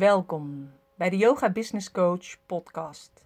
Welkom 0.00 0.72
bij 0.96 1.10
de 1.10 1.16
Yoga 1.16 1.50
Business 1.50 1.90
Coach 1.90 2.46
podcast. 2.46 3.24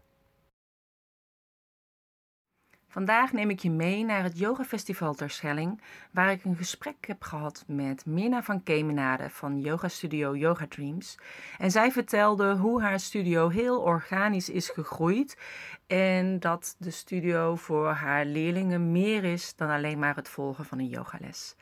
Vandaag 2.88 3.32
neem 3.32 3.50
ik 3.50 3.58
je 3.58 3.70
mee 3.70 4.04
naar 4.04 4.22
het 4.22 4.38
Yoga 4.38 4.64
Festival 4.64 5.14
Terschelling, 5.14 5.80
waar 6.10 6.30
ik 6.30 6.44
een 6.44 6.56
gesprek 6.56 7.06
heb 7.06 7.22
gehad 7.22 7.64
met 7.66 8.06
Mirna 8.06 8.42
van 8.42 8.62
Kemenade 8.62 9.30
van 9.30 9.60
Yoga 9.60 9.88
Studio 9.88 10.36
Yoga 10.36 10.66
Dreams. 10.68 11.18
En 11.58 11.70
zij 11.70 11.92
vertelde 11.92 12.56
hoe 12.56 12.82
haar 12.82 13.00
studio 13.00 13.48
heel 13.48 13.80
organisch 13.80 14.48
is 14.48 14.68
gegroeid 14.68 15.38
en 15.86 16.40
dat 16.40 16.76
de 16.78 16.90
studio 16.90 17.56
voor 17.56 17.88
haar 17.88 18.24
leerlingen 18.24 18.92
meer 18.92 19.24
is 19.24 19.56
dan 19.56 19.70
alleen 19.70 19.98
maar 19.98 20.16
het 20.16 20.28
volgen 20.28 20.64
van 20.64 20.78
een 20.78 20.88
yogales. 20.88 21.56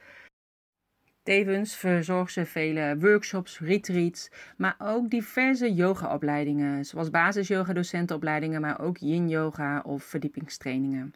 Tevens 1.23 1.77
verzorgt 1.77 2.33
ze 2.33 2.47
vele 2.47 2.97
workshops, 2.99 3.59
retreats, 3.59 4.31
maar 4.57 4.75
ook 4.79 5.11
diverse 5.11 5.75
yogaopleidingen, 5.75 6.85
zoals 6.85 7.11
basis-yoga-docentenopleidingen, 7.11 8.61
maar 8.61 8.81
ook 8.81 8.97
yin-yoga 8.97 9.83
of 9.87 10.05
verdiepingstrainingen. 10.05 11.15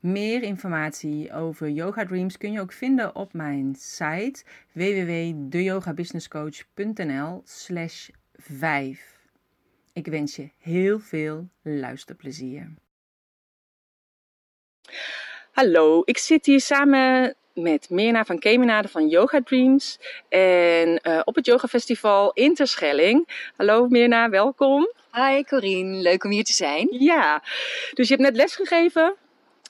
Meer 0.00 0.42
informatie 0.42 1.32
over 1.32 1.68
Yoga 1.68 2.06
Dreams 2.06 2.36
kun 2.36 2.52
je 2.52 2.60
ook 2.60 2.72
vinden 2.72 3.14
op 3.14 3.32
mijn 3.32 3.74
site 3.74 4.44
www.deyogabusinesscoach.nl 4.72 7.42
slash 7.44 8.08
5. 8.32 9.18
Ik 9.92 10.06
wens 10.06 10.36
je 10.36 10.50
heel 10.58 10.98
veel 10.98 11.48
luisterplezier. 11.62 12.74
Hallo, 15.52 16.02
ik 16.04 16.18
zit 16.18 16.46
hier 16.46 16.60
samen 16.60 17.36
met 17.54 17.90
Mirna 17.90 18.24
van 18.24 18.38
Kemenade 18.38 18.88
van 18.88 19.08
Yoga 19.08 19.40
Dreams. 19.44 19.98
En 20.28 21.00
uh, 21.02 21.20
op 21.24 21.34
het 21.34 21.46
Yoga 21.46 21.68
Festival 21.68 22.32
in 22.32 22.54
Terschelling. 22.54 23.28
Hallo 23.56 23.88
Mirna, 23.88 24.28
welkom. 24.28 24.92
Hi 25.12 25.42
Corine, 25.42 25.96
leuk 25.96 26.24
om 26.24 26.30
hier 26.30 26.44
te 26.44 26.52
zijn. 26.52 26.86
Ja, 26.90 27.42
dus 27.92 28.08
je 28.08 28.14
hebt 28.14 28.26
net 28.26 28.36
les 28.36 28.54
gegeven. 28.54 29.14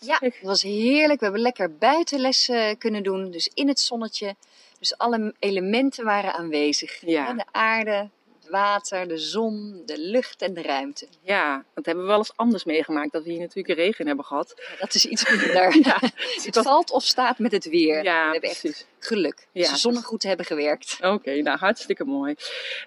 Ja, 0.00 0.16
het 0.20 0.38
was 0.42 0.62
heerlijk. 0.62 1.18
We 1.18 1.24
hebben 1.24 1.42
lekker 1.42 1.76
buitenles 1.76 2.50
kunnen 2.78 3.02
doen, 3.02 3.30
dus 3.30 3.50
in 3.54 3.68
het 3.68 3.80
zonnetje. 3.80 4.34
Dus 4.78 4.98
alle 4.98 5.34
elementen 5.38 6.04
waren 6.04 6.32
aanwezig. 6.32 7.00
Ja. 7.00 7.32
De 7.32 7.44
aarde, 7.50 8.08
het 8.44 8.52
water, 8.52 9.08
de 9.08 9.18
zon, 9.18 9.82
de 9.86 9.98
lucht 9.98 10.42
en 10.42 10.54
de 10.54 10.62
ruimte. 10.62 11.06
Ja, 11.22 11.64
dat 11.74 11.84
hebben 11.86 12.04
we 12.04 12.10
wel 12.10 12.18
eens 12.18 12.32
anders 12.36 12.64
meegemaakt. 12.64 13.12
Dat 13.12 13.24
we 13.24 13.30
hier 13.30 13.40
natuurlijk 13.40 13.78
regen 13.78 14.06
hebben 14.06 14.24
gehad. 14.24 14.54
Ja, 14.56 14.76
dat 14.78 14.94
is 14.94 15.06
iets 15.06 15.30
minder. 15.30 15.76
Ja, 15.84 15.98
het 16.44 16.58
valt 16.62 16.90
of 16.90 17.02
staat 17.04 17.38
met 17.38 17.52
het 17.52 17.64
weer. 17.68 18.02
Ja, 18.04 18.24
we 18.26 18.32
hebben 18.32 18.40
precies. 18.40 18.70
echt 18.80 18.86
geluk. 18.98 19.46
Ja, 19.52 19.70
de 19.70 19.76
zonnen 19.76 20.02
goed 20.02 20.22
hebben 20.22 20.46
gewerkt. 20.46 20.98
Oké, 21.00 21.34
nou 21.42 21.58
hartstikke 21.58 22.04
mooi. 22.04 22.34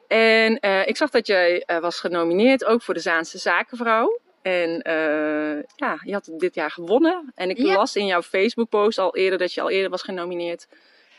En 0.08 0.60
eh, 0.60 0.88
ik 0.88 0.98
zag 0.98 1.10
dat 1.10 1.28
jij 1.28 1.64
eh, 1.66 1.80
was 1.80 2.00
genomineerd 2.00 2.66
ook 2.66 2.82
voor 2.82 2.94
de 2.94 3.00
Zaanse 3.00 3.38
Zakenvrouw. 3.38 4.20
En 4.42 4.82
eh, 4.82 5.64
ja, 5.76 6.00
je 6.04 6.14
had 6.14 6.30
dit 6.38 6.56
jaar 6.56 6.72
gewonnen. 6.72 7.32
En 7.36 7.50
ik 7.50 7.58
Ja. 7.58 7.74
las 7.76 7.96
in 7.96 8.06
jouw 8.06 8.22
Facebook-post 8.22 8.98
al 8.98 9.16
eerder 9.16 9.40
dat 9.40 9.54
je 9.54 9.62
al 9.62 9.70
eerder 9.70 9.90
was 9.90 10.02
genomineerd. 10.02 10.68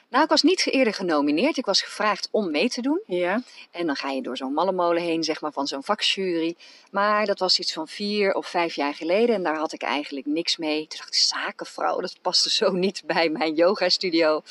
Nou, 0.09 0.25
ik 0.25 0.31
was 0.31 0.43
niet 0.43 0.67
eerder 0.67 0.95
genomineerd. 0.95 1.57
Ik 1.57 1.67
was 1.67 1.83
gevraagd 1.83 2.29
om 2.31 2.51
mee 2.51 2.69
te 2.69 2.81
doen. 2.81 3.01
Ja. 3.07 3.43
En 3.71 3.87
dan 3.87 3.97
ga 3.97 4.11
je 4.11 4.23
door 4.23 4.37
zo'n 4.37 4.53
mallemolen 4.53 5.03
heen, 5.03 5.25
zeg 5.25 5.41
maar, 5.41 5.53
van 5.53 5.67
zo'n 5.67 5.85
vakjury. 5.85 6.57
Maar 6.91 7.27
dat 7.27 7.39
was 7.39 7.59
iets 7.59 7.73
van 7.73 7.89
vier 7.89 8.33
of 8.33 8.47
vijf 8.47 8.75
jaar 8.75 8.95
geleden. 8.95 9.35
En 9.35 9.43
daar 9.43 9.57
had 9.57 9.73
ik 9.73 9.83
eigenlijk 9.83 10.27
niks 10.27 10.57
mee. 10.57 10.87
Toen 10.87 10.99
dacht 10.99 11.15
ik, 11.15 11.21
zakenvrouw, 11.21 12.01
dat 12.01 12.19
paste 12.23 12.51
zo 12.51 12.73
niet 12.87 13.03
bij 13.07 13.29
mijn 13.29 13.55
yoga-studio. 13.55 14.43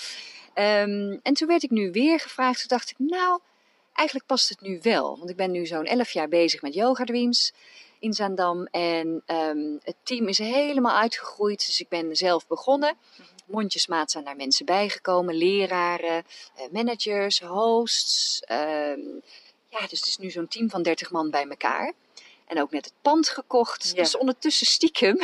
Ehm, 0.53 1.17
en 1.23 1.33
toen 1.33 1.47
werd 1.47 1.63
ik 1.63 1.69
nu 1.69 1.91
weer 1.91 2.19
gevraagd. 2.19 2.59
Toen 2.59 2.77
dacht 2.77 2.89
ik, 2.89 2.99
nou, 2.99 3.39
eigenlijk 3.93 4.27
past 4.27 4.49
het 4.49 4.61
nu 4.61 4.79
wel. 4.81 5.17
Want 5.17 5.29
ik 5.29 5.35
ben 5.35 5.51
nu 5.51 5.65
zo'n 5.65 5.85
elf 5.85 6.11
jaar 6.11 6.27
bezig 6.27 6.61
met 6.61 6.73
Yoga 6.73 7.03
Dreams 7.03 7.53
in 7.99 8.13
Zaandam. 8.13 8.65
En 8.65 9.23
ehm, 9.25 9.77
het 9.83 9.95
team 10.03 10.27
is 10.27 10.37
helemaal 10.37 10.97
uitgegroeid. 10.97 11.65
Dus 11.65 11.79
ik 11.79 11.89
ben 11.89 12.15
zelf 12.15 12.47
begonnen. 12.47 12.97
Mondjesmaat 13.47 14.11
zijn 14.11 14.23
daar 14.23 14.35
mensen 14.35 14.65
bijgekomen. 14.65 15.35
Leraren, 15.35 16.23
eh, 16.55 16.63
managers, 16.71 17.39
hosts. 17.39 18.41
ehm, 18.45 18.99
ja, 19.69 19.79
dus 19.87 19.99
het 19.99 20.05
is 20.07 20.17
nu 20.17 20.29
zo'n 20.29 20.47
team 20.47 20.69
van 20.69 20.81
30 20.83 21.11
man 21.11 21.29
bij 21.29 21.45
elkaar. 21.49 21.93
En 22.45 22.61
ook 22.61 22.71
net 22.71 22.85
het 22.85 22.93
pand 23.01 23.29
gekocht. 23.29 23.87
Ja. 23.87 23.93
Dus 24.01 24.17
ondertussen 24.17 24.67
stiekem 24.67 25.17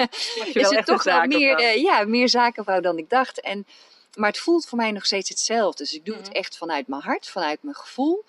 is 0.52 0.70
het 0.70 0.86
toch 0.86 1.02
wel 1.02 1.26
meer, 1.26 1.56
eh, 1.58 1.82
ja, 1.82 2.04
meer 2.04 2.28
zakenvrouw 2.28 2.80
dan 2.80 2.98
ik 2.98 3.10
dacht. 3.10 3.40
En, 3.40 3.66
maar 4.16 4.28
het 4.28 4.38
voelt 4.38 4.66
voor 4.66 4.78
mij 4.78 4.90
nog 4.90 5.06
steeds 5.06 5.28
hetzelfde. 5.28 5.82
Dus 5.82 5.92
ik 5.94 6.04
doe 6.04 6.14
Mhm. 6.14 6.24
het 6.24 6.32
echt 6.32 6.56
vanuit 6.56 6.86
mijn 6.86 7.02
hart, 7.02 7.28
vanuit 7.28 7.62
mijn 7.62 7.76
gevoel. 7.76 8.24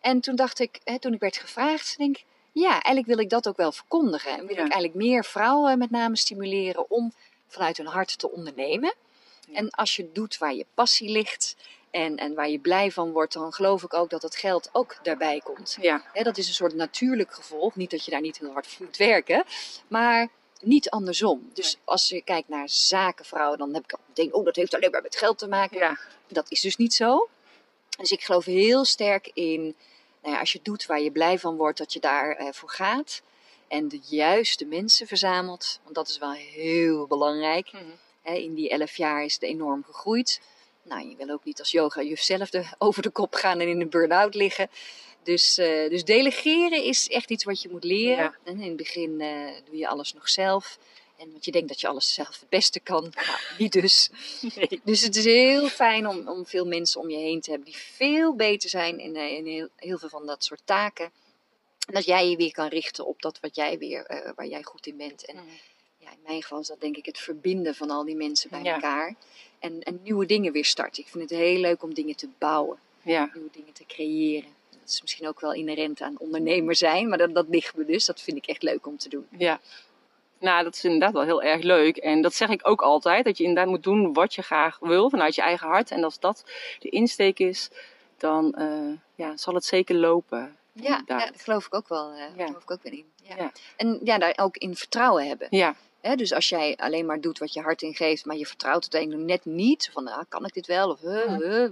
En 0.00 0.20
toen 0.20 0.36
dacht 0.36 0.58
ik, 0.58 0.80
hè, 0.84 0.98
toen 0.98 1.12
ik 1.14 1.20
werd 1.20 1.36
gevraagd, 1.36 1.94
denk 1.98 2.16
ik, 2.16 2.24
ja, 2.52 2.70
eigenlijk 2.70 3.06
wil 3.06 3.18
ik 3.18 3.30
dat 3.30 3.48
ook 3.48 3.56
wel 3.56 3.72
verkondigen. 3.72 4.30
En 4.30 4.36
wil 4.46 4.56
Ja. 4.56 4.64
ik 4.64 4.72
eigenlijk 4.72 4.94
meer 4.94 5.24
vrouwen 5.24 5.78
met 5.78 5.90
name 5.90 6.16
stimuleren 6.16 6.90
om 6.90 7.12
vanuit 7.48 7.76
hun 7.76 7.86
hart 7.86 8.18
te 8.18 8.30
ondernemen. 8.30 8.94
Ja. 9.48 9.54
En 9.54 9.70
als 9.70 9.96
je 9.96 10.12
doet 10.12 10.38
waar 10.38 10.54
je 10.54 10.66
passie 10.74 11.08
ligt 11.10 11.56
en, 11.90 12.16
en 12.16 12.34
waar 12.34 12.48
je 12.48 12.58
blij 12.58 12.90
van 12.90 13.12
wordt, 13.12 13.32
dan 13.32 13.52
geloof 13.52 13.82
ik 13.82 13.94
ook 13.94 14.10
dat 14.10 14.22
het 14.22 14.36
geld 14.36 14.68
ook 14.72 14.96
daarbij 15.02 15.40
komt. 15.44 15.76
Ja, 15.80 16.04
dat 16.12 16.38
is 16.38 16.48
een 16.48 16.54
soort 16.54 16.74
natuurlijk 16.74 17.34
gevolg. 17.34 17.76
Niet 17.76 17.90
dat 17.90 18.04
je 18.04 18.10
daar 18.10 18.20
niet 18.20 18.38
heel 18.38 18.52
hard 18.52 18.66
voor 18.66 18.86
moet 18.86 18.96
werken, 18.96 19.44
maar 19.88 20.28
niet 20.60 20.90
andersom. 20.90 21.50
Dus 21.52 21.74
Nee. 21.74 21.82
als 21.84 22.08
je 22.08 22.22
kijkt 22.22 22.48
naar 22.48 22.68
zakenvrouwen, 22.68 23.58
dan 23.58 23.74
heb 23.74 23.84
ik 23.84 23.92
al 23.92 24.00
meteen, 24.06 24.34
oh, 24.34 24.44
dat 24.44 24.56
heeft 24.56 24.74
alleen 24.74 24.90
maar 24.90 25.02
met 25.02 25.16
geld 25.16 25.38
te 25.38 25.48
maken. 25.48 25.78
ja, 25.78 25.98
Dat 26.28 26.50
is 26.50 26.60
dus 26.60 26.76
niet 26.76 26.94
zo. 26.94 27.28
Dus 27.98 28.10
ik 28.12 28.22
geloof 28.24 28.44
heel 28.44 28.84
sterk 28.84 29.30
in, 29.34 29.74
nou 30.22 30.34
ja, 30.34 30.40
als 30.40 30.52
je 30.52 30.60
doet 30.62 30.86
waar 30.86 31.00
je 31.00 31.10
blij 31.10 31.38
van 31.38 31.56
wordt, 31.56 31.78
dat 31.78 31.92
je 31.92 32.00
daarvoor 32.00 32.54
voor 32.54 32.70
gaat. 32.70 33.22
En 33.68 33.88
de 33.88 34.00
juiste 34.02 34.64
mensen 34.64 35.06
verzamelt, 35.06 35.80
want 35.82 35.94
dat 35.94 36.08
is 36.08 36.18
wel 36.18 36.32
heel 36.32 37.06
belangrijk. 37.06 37.72
Mhm. 37.72 37.84
In 38.22 38.54
die 38.54 38.68
elf 38.68 38.96
jaar 38.96 39.24
is 39.24 39.34
het 39.34 39.42
enorm 39.42 39.84
gegroeid. 39.84 40.40
Nou, 40.82 41.08
je 41.08 41.16
wil 41.16 41.30
ook 41.30 41.44
niet 41.44 41.58
als 41.58 41.70
yoga-juf 41.70 42.20
zelf 42.20 42.50
de, 42.50 42.64
over 42.78 43.02
de 43.02 43.10
kop 43.10 43.34
gaan 43.34 43.60
en 43.60 43.68
in 43.68 43.80
een 43.80 43.90
burn-out 43.90 44.34
liggen. 44.34 44.70
Dus, 45.22 45.58
eh, 45.58 45.88
dus 45.88 46.04
delegeren 46.04 46.82
is 46.82 47.08
echt 47.08 47.30
iets 47.30 47.44
wat 47.44 47.62
je 47.62 47.68
moet 47.68 47.84
leren. 47.84 48.24
Ja. 48.24 48.34
En 48.44 48.60
in 48.60 48.68
het 48.68 48.76
begin 48.76 49.20
eh, 49.20 49.28
doe 49.64 49.76
je 49.76 49.88
alles 49.88 50.12
nog 50.12 50.28
zelf. 50.28 50.78
En 51.16 51.30
want 51.30 51.44
je 51.44 51.52
denkt 51.52 51.68
dat 51.68 51.80
je 51.80 51.88
alles 51.88 52.14
zelf 52.14 52.40
het 52.40 52.48
beste 52.48 52.80
kan. 52.80 53.02
Nou, 53.26 53.38
niet 53.58 53.72
dus. 53.72 54.10
Nee. 54.54 54.80
Dus 54.84 55.00
het 55.00 55.16
is 55.16 55.24
heel 55.24 55.68
fijn 55.68 56.06
om, 56.06 56.28
om 56.28 56.46
veel 56.46 56.66
mensen 56.66 57.00
om 57.00 57.10
je 57.10 57.16
heen 57.16 57.40
te 57.40 57.50
hebben 57.50 57.68
die 57.68 57.80
veel 57.80 58.34
beter 58.34 58.68
zijn 58.68 58.98
in, 58.98 59.16
eh, 59.16 59.32
in 59.32 59.46
heel, 59.46 59.68
heel 59.76 59.98
veel 59.98 60.08
van 60.08 60.26
dat 60.26 60.44
soort 60.44 60.62
taken. 60.64 61.10
En 61.86 61.94
dat 61.94 62.04
jij 62.04 62.30
je 62.30 62.36
weer 62.36 62.52
kan 62.52 62.68
richten 62.68 63.06
op 63.06 63.22
dat 63.22 63.40
wat 63.40 63.54
jij 63.56 63.78
weer, 63.78 64.04
eh, 64.06 64.30
waar 64.36 64.46
jij 64.46 64.62
goed 64.62 64.86
in 64.86 64.96
bent. 64.96 65.24
En 65.24 65.36
Mhm. 65.36 65.44
ja, 65.98 66.10
in 66.10 66.18
mijn 66.26 66.42
geval 66.42 66.60
is 66.60 66.66
dat 66.66 66.80
denk 66.80 66.96
ik 66.96 67.06
het 67.06 67.18
verbinden 67.18 67.74
van 67.74 67.90
al 67.90 68.04
die 68.04 68.16
mensen 68.16 68.50
bij 68.50 68.62
Ja. 68.62 68.74
elkaar. 68.74 69.14
En, 69.58 69.82
en 69.82 70.00
nieuwe 70.02 70.26
dingen 70.26 70.52
weer 70.52 70.64
starten. 70.64 71.02
Ik 71.02 71.08
vind 71.08 71.30
het 71.30 71.38
heel 71.38 71.60
leuk 71.60 71.82
om 71.82 71.94
dingen 71.94 72.16
te 72.16 72.28
bouwen, 72.38 72.78
Ja, 73.02 73.30
nieuwe 73.34 73.50
dingen 73.52 73.72
te 73.72 73.84
creëren. 73.86 74.54
Dat 74.70 74.88
is 74.94 75.02
misschien 75.02 75.28
ook 75.28 75.40
wel 75.40 75.52
inherent 75.52 76.00
aan 76.00 76.18
ondernemer 76.18 76.74
zijn, 76.76 77.08
maar 77.08 77.18
dat, 77.18 77.34
dat 77.34 77.46
ligt 77.48 77.76
me 77.76 77.84
dus. 77.84 78.04
Dat 78.04 78.20
vind 78.20 78.36
ik 78.36 78.46
echt 78.46 78.62
leuk 78.62 78.86
om 78.86 78.96
te 78.98 79.08
doen. 79.08 79.26
ja. 79.38 79.60
Nou, 80.38 80.64
dat 80.64 80.74
is 80.74 80.84
inderdaad 80.84 81.12
wel 81.12 81.22
heel 81.22 81.42
erg 81.42 81.62
leuk. 81.62 81.96
En 81.96 82.22
dat 82.22 82.34
zeg 82.34 82.48
ik 82.48 82.68
ook 82.68 82.82
altijd. 82.82 83.24
Dat 83.24 83.36
je 83.38 83.44
inderdaad 83.44 83.68
moet 83.72 83.82
doen 83.82 84.12
wat 84.12 84.34
je 84.34 84.42
graag 84.42 84.78
wil 84.78 85.10
vanuit 85.10 85.34
je 85.34 85.42
eigen 85.42 85.66
hart. 85.68 85.90
En 85.90 86.04
als 86.04 86.20
dat 86.20 86.44
de 86.78 86.88
insteek 86.88 87.38
is, 87.38 87.68
dan 88.16 88.54
eh, 88.54 88.92
ja, 89.14 89.36
zal 89.36 89.54
het 89.54 89.64
zeker 89.64 89.94
lopen. 89.94 90.56
Ja, 90.80 91.02
ja 91.06 91.16
daar 91.18 91.32
geloof 91.36 91.66
ik 91.66 91.74
ook 91.74 91.88
wel, 91.88 92.12
eh, 92.12 92.36
Ja. 92.36 92.46
geloof 92.46 92.62
ik 92.62 92.70
ook 92.70 92.82
wel 92.82 92.92
in. 92.92 93.12
Ja. 93.22 93.52
En 93.76 94.00
ja, 94.02 94.18
daar 94.18 94.32
ook 94.36 94.56
in 94.56 94.76
vertrouwen 94.76 95.26
hebben. 95.26 95.48
Ja, 95.50 95.74
dus 96.16 96.32
als 96.32 96.48
jij 96.48 96.76
alleen 96.76 97.06
maar 97.06 97.20
doet 97.20 97.38
wat 97.38 97.52
je 97.52 97.60
hart 97.60 97.82
ingeeft, 97.82 98.24
maar 98.24 98.36
je 98.36 98.46
vertrouwt 98.46 98.84
het 98.84 98.94
eigenlijk 98.94 99.24
net 99.24 99.44
niet, 99.44 99.90
van 99.92 100.08
ah, 100.08 100.22
kan 100.28 100.44
ik 100.44 100.52
dit 100.52 100.66
wel? 100.66 100.90
Of, 100.90 101.00
huh, 101.00 101.68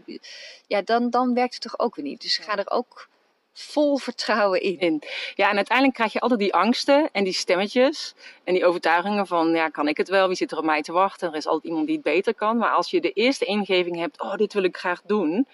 ja, 0.67 0.83
dan, 0.83 1.11
dan 1.11 1.35
werkt 1.35 1.53
het 1.55 1.63
toch 1.63 1.79
ook 1.79 1.97
weer 1.97 2.05
niet. 2.05 2.21
Dus 2.23 2.37
ga 2.37 2.57
er 2.57 2.71
ook 2.71 3.09
vol 3.53 3.97
vertrouwen 3.97 4.61
in. 4.61 4.79
in. 4.79 5.03
Ja, 5.35 5.51
en 5.51 5.57
uiteindelijk 5.57 5.97
krijg 5.97 6.13
je 6.13 6.21
altijd 6.21 6.41
die 6.41 6.55
angsten 6.55 7.09
en 7.13 7.25
die 7.25 7.33
stemmetjes 7.33 8.15
en 8.45 8.55
die 8.55 8.65
overtuigingen 8.67 9.27
van, 9.27 9.49
ja, 9.51 9.69
kan 9.69 9.89
ik 9.89 9.97
het 9.97 10.09
wel? 10.09 10.27
Wie 10.27 10.37
zit 10.37 10.53
er 10.53 10.59
op 10.59 10.65
mij 10.65 10.83
te 10.83 10.93
wachten? 10.93 11.29
Er 11.29 11.37
is 11.37 11.47
altijd 11.47 11.65
iemand 11.65 11.87
die 11.87 11.95
het 11.95 12.05
beter 12.05 12.35
kan. 12.35 12.57
Maar 12.57 12.71
als 12.71 12.91
je 12.91 13.01
de 13.01 13.13
eerste 13.13 13.45
ingeving 13.45 13.97
hebt, 13.97 14.21
oh, 14.21 14.35
dit 14.37 14.53
wil 14.53 14.63
ik 14.63 14.77
graag 14.77 15.03
doen, 15.07 15.47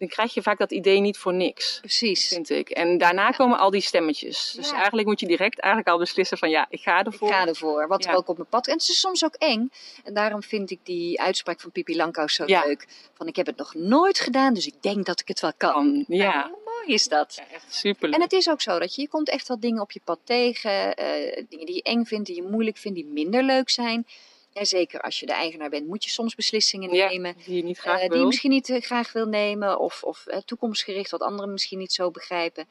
dan 0.00 0.08
krijg 0.08 0.34
je 0.34 0.42
vaak 0.42 0.58
dat 0.58 0.70
idee 0.72 1.00
niet 1.00 1.18
voor 1.18 1.34
niks. 1.34 1.78
Precies. 1.80 2.28
Vind 2.28 2.50
ik. 2.50 2.68
En 2.70 2.98
daarna 2.98 3.30
komen 3.30 3.58
al 3.58 3.70
die 3.70 3.80
stemmetjes. 3.80 4.52
Dus 4.56 4.70
Ja. 4.70 4.76
eigenlijk 4.76 5.06
moet 5.08 5.20
je 5.20 5.26
direct 5.26 5.58
eigenlijk 5.58 5.92
al 5.92 5.98
beslissen 5.98 6.38
van 6.38 6.50
ja, 6.50 6.66
ik 6.70 6.80
ga 6.80 7.00
Ik 7.00 7.06
ervoor. 7.06 7.28
ga 7.28 7.46
ervoor, 7.46 7.88
wat 7.88 8.04
Ja. 8.04 8.10
er 8.10 8.16
ook 8.16 8.28
op 8.28 8.36
mijn 8.36 8.48
pad. 8.48 8.66
En 8.66 8.72
het 8.72 8.88
is 8.88 9.00
soms 9.00 9.24
ook 9.24 9.34
eng. 9.34 9.70
En 10.04 10.14
daarom 10.14 10.42
vind 10.42 10.70
ik 10.70 10.78
die 10.82 11.20
uitspraak 11.20 11.60
van 11.60 11.70
Pippi 11.70 11.96
Lankhuis 11.96 12.34
zo 12.34 12.44
leuk. 12.44 12.86
Van 13.14 13.26
ik 13.26 13.36
heb 13.36 13.46
het 13.46 13.56
nog 13.56 13.74
nooit 13.74 14.20
gedaan, 14.20 14.54
dus 14.54 14.66
ik 14.66 14.82
denk 14.82 15.06
dat 15.06 15.20
ik 15.20 15.28
het 15.28 15.40
wel 15.40 15.52
kan. 15.56 15.72
Kan. 15.72 16.04
Ja. 16.08 16.32
Nou, 16.34 16.48
hoe 16.48 16.58
mooi 16.64 16.94
is 16.94 17.04
dat? 17.04 17.34
Ja, 17.36 17.54
echt 17.54 17.74
super. 17.74 18.10
En 18.12 18.20
het 18.20 18.32
is 18.32 18.48
ook 18.50 18.60
zo 18.60 18.78
dat 18.78 18.94
je, 18.94 19.02
je 19.02 19.08
komt 19.08 19.28
echt 19.28 19.48
wel 19.48 19.60
dingen 19.60 19.80
op 19.82 19.90
je 19.92 20.00
pad 20.04 20.18
tegen. 20.24 20.94
eh, 20.94 21.44
dingen 21.48 21.66
die 21.66 21.74
je 21.74 21.82
eng 21.82 22.04
vindt, 22.04 22.26
die 22.26 22.36
je 22.36 22.42
moeilijk 22.42 22.76
vindt, 22.76 22.96
die 22.98 23.06
minder 23.06 23.42
leuk 23.42 23.70
zijn. 23.70 24.06
Ja, 24.52 24.64
zeker 24.64 25.00
als 25.00 25.20
je 25.20 25.26
de 25.26 25.32
eigenaar 25.32 25.70
bent, 25.70 25.86
moet 25.86 26.04
je 26.04 26.10
soms 26.10 26.34
beslissingen 26.34 26.92
Ja, 26.94 27.08
nemen. 27.08 27.34
die 27.44 27.56
je 27.56 27.62
niet 27.62 27.78
graag 27.78 27.94
eh, 27.94 28.00
die 28.00 28.08
wil. 28.10 28.18
je 28.20 28.26
misschien 28.26 28.50
niet 28.50 28.68
eh, 28.68 28.80
graag 28.82 29.12
wil 29.12 29.26
nemen. 29.26 29.78
Of, 29.78 30.02
of 30.02 30.26
eh, 30.26 30.38
toekomstgericht, 30.38 31.10
wat 31.10 31.20
anderen 31.22 31.52
misschien 31.52 31.78
niet 31.78 31.92
zo 31.92 32.10
begrijpen. 32.10 32.68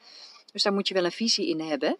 Dus 0.52 0.62
daar 0.62 0.72
moet 0.72 0.88
je 0.88 0.94
wel 0.94 1.04
een 1.04 1.12
visie 1.12 1.48
in 1.48 1.60
hebben. 1.60 1.96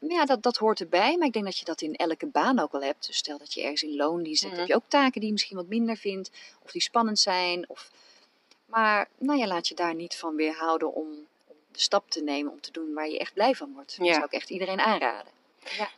Maar 0.00 0.10
ja, 0.10 0.24
dat, 0.24 0.42
dat 0.42 0.56
hoort 0.56 0.80
erbij. 0.80 1.16
Maar 1.16 1.26
ik 1.26 1.32
denk 1.32 1.44
dat 1.44 1.58
je 1.58 1.64
dat 1.64 1.80
in 1.80 1.94
elke 1.96 2.26
baan 2.26 2.58
ook 2.58 2.72
wel 2.72 2.82
hebt. 2.82 3.06
Dus 3.06 3.16
stel 3.16 3.38
dat 3.38 3.52
je 3.54 3.62
ergens 3.62 3.82
in 3.82 3.96
loondienst 3.96 4.40
zit, 4.40 4.50
Mhm. 4.50 4.58
heb 4.58 4.68
je 4.68 4.74
ook 4.74 4.88
taken 4.88 5.12
die 5.20 5.24
je 5.26 5.32
misschien 5.32 5.56
wat 5.56 5.66
minder 5.66 5.96
vindt. 5.96 6.30
Of 6.64 6.70
die 6.70 6.82
spannend 6.82 7.18
zijn. 7.18 7.64
Of... 7.68 7.90
Maar 8.66 9.08
nou 9.18 9.38
ja, 9.38 9.46
laat 9.46 9.68
je 9.68 9.74
daar 9.74 9.94
niet 9.94 10.14
van 10.16 10.34
weerhouden 10.36 10.94
om, 10.94 11.06
om 11.46 11.56
de 11.72 11.80
stap 11.80 12.10
te 12.10 12.22
nemen 12.22 12.52
om 12.52 12.60
te 12.60 12.70
doen 12.72 12.94
waar 12.94 13.08
je 13.08 13.18
echt 13.18 13.34
blij 13.34 13.54
van 13.54 13.72
wordt. 13.74 13.96
Dat 13.98 14.06
zou 14.08 14.24
ik 14.24 14.32
echt 14.32 14.50
iedereen 14.50 14.80
aanraden. 14.80 15.32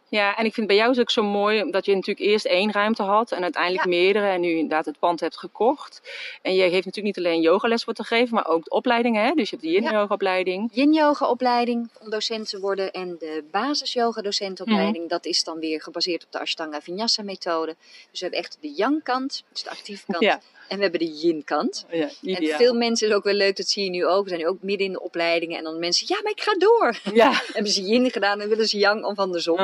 Ja, 0.09 0.37
en 0.37 0.45
ik 0.45 0.55
vind 0.55 0.67
bij 0.67 0.77
jou 0.77 0.91
is 0.91 0.99
ook 0.99 1.11
zo 1.11 1.23
mooi 1.23 1.71
dat 1.71 1.85
je 1.87 1.95
natuurlijk 1.95 2.27
eerst 2.27 2.45
één 2.45 2.73
ruimte 2.73 3.03
had 3.03 3.33
en 3.33 3.43
uiteindelijk 3.43 3.85
Ja. 3.85 3.91
meerdere 3.91 4.27
en 4.27 4.41
nu 4.41 4.51
inderdaad 4.51 4.85
het 4.85 4.99
pand 4.99 5.21
hebt 5.21 5.37
gekocht. 5.39 6.01
En 6.43 6.55
je 6.55 6.61
geeft 6.63 6.85
natuurlijk 6.85 7.17
niet 7.17 7.27
alleen 7.27 7.41
yogales 7.41 7.85
voor 7.85 7.93
te 7.95 8.05
geven, 8.05 8.35
maar 8.35 8.47
ook 8.49 8.65
de 8.65 8.71
opleidingen. 8.71 9.25
Hè? 9.25 9.31
Dus 9.35 9.51
je 9.51 9.57
hebt 9.57 9.69
de 9.69 9.75
yin 9.75 9.83
Ja. 9.83 9.93
yoga 9.93 10.15
opleiding. 10.15 10.69
Yin 10.73 10.93
yoga 10.93 11.29
opleiding 11.29 11.89
om 12.01 12.11
docent 12.11 12.49
te 12.49 12.61
worden 12.61 12.91
en 12.93 13.17
de 13.19 13.45
basis 13.51 13.93
yoga 13.93 14.23
docentopleiding, 14.23 15.09
dat 15.09 15.25
is 15.27 15.45
dan 15.45 15.59
weer 15.59 15.83
gebaseerd 15.83 16.25
op 16.25 16.33
de 16.33 16.41
Ashtanga 16.41 16.81
Vinyasa 16.81 17.23
methode. 17.23 17.77
Dus 18.11 18.21
we 18.21 18.27
hebben 18.27 18.39
echt 18.39 18.59
de 18.61 18.73
yang 18.77 19.03
kant, 19.03 19.45
dus 19.53 19.63
de 19.63 19.71
actieve 19.71 20.05
kant, 20.07 20.25
Ja. 20.25 20.41
en 20.69 20.77
we 20.77 20.83
hebben 20.83 21.01
de 21.01 21.13
yin 21.13 21.45
kant. 21.45 21.87
Ja, 21.91 22.09
En 22.23 22.47
veel 22.47 22.75
mensen 22.75 23.09
is 23.09 23.15
ook 23.15 23.25
wel 23.25 23.35
leuk, 23.35 23.57
dat 23.57 23.69
zie 23.69 23.85
je 23.85 23.91
nu 23.91 24.07
ook. 24.07 24.23
We 24.23 24.29
zijn 24.29 24.41
nu 24.41 24.47
ook 24.49 24.63
midden 24.63 24.87
in 24.87 24.93
de 24.93 25.01
opleidingen 25.01 25.59
en 25.59 25.65
dan 25.65 25.79
mensen, 25.79 26.07
ja, 26.09 26.21
maar 26.23 26.33
ik 26.33 26.41
ga 26.41 26.55
door. 26.59 27.01
Ja. 27.15 27.33
hebben 27.53 27.73
ze 27.73 27.83
yin 27.83 28.11
gedaan 28.11 28.41
en 28.41 28.49
willen 28.49 28.67
ze 28.69 28.79
yang 28.79 29.05
of 29.05 29.19
andersom. 29.19 29.59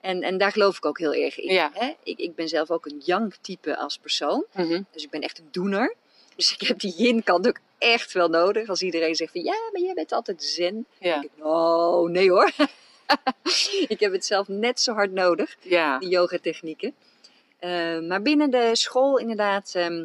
En, 0.00 0.22
en 0.22 0.38
daar 0.38 0.52
geloof 0.52 0.76
ik 0.76 0.84
ook 0.86 0.98
heel 0.98 1.14
erg 1.14 1.38
in. 1.38 1.52
Ja. 1.52 1.70
Hè? 1.74 1.92
Ik, 2.02 2.18
ik 2.18 2.34
ben 2.34 2.48
zelf 2.48 2.70
ook 2.70 2.86
een 2.86 3.02
yang 3.04 3.34
type 3.40 3.76
als 3.76 3.98
persoon. 3.98 4.44
Mhm. 4.52 4.82
Dus 4.90 5.02
ik 5.04 5.10
ben 5.10 5.20
echt 5.20 5.38
een 5.38 5.48
doener. 5.50 5.94
Dus 6.36 6.52
ik 6.52 6.68
heb 6.68 6.78
die 6.78 6.94
yin 6.96 7.22
kant 7.22 7.46
ook 7.48 7.58
echt 7.78 8.12
wel 8.12 8.28
nodig. 8.28 8.68
Als 8.68 8.82
iedereen 8.82 9.14
zegt 9.14 9.32
van 9.32 9.42
ja, 9.42 9.56
maar 9.72 9.80
jij 9.80 9.94
bent 9.94 10.12
altijd 10.12 10.42
zen. 10.42 10.86
Ja. 10.98 11.12
denk 11.20 11.24
ik, 11.24 11.44
oh 11.44 12.10
nee 12.10 12.30
hoor. 12.30 12.50
ik 13.88 14.00
heb 14.00 14.12
het 14.12 14.24
zelf 14.24 14.48
net 14.48 14.80
zo 14.80 14.92
hard 14.92 15.12
nodig, 15.12 15.56
Ja. 15.60 15.98
die 15.98 16.08
yoga 16.08 16.38
technieken. 16.42 16.94
Eh, 17.58 17.98
maar 18.00 18.22
binnen 18.22 18.50
de 18.50 18.70
school 18.72 19.18
inderdaad, 19.18 19.72
ehm 19.74 20.04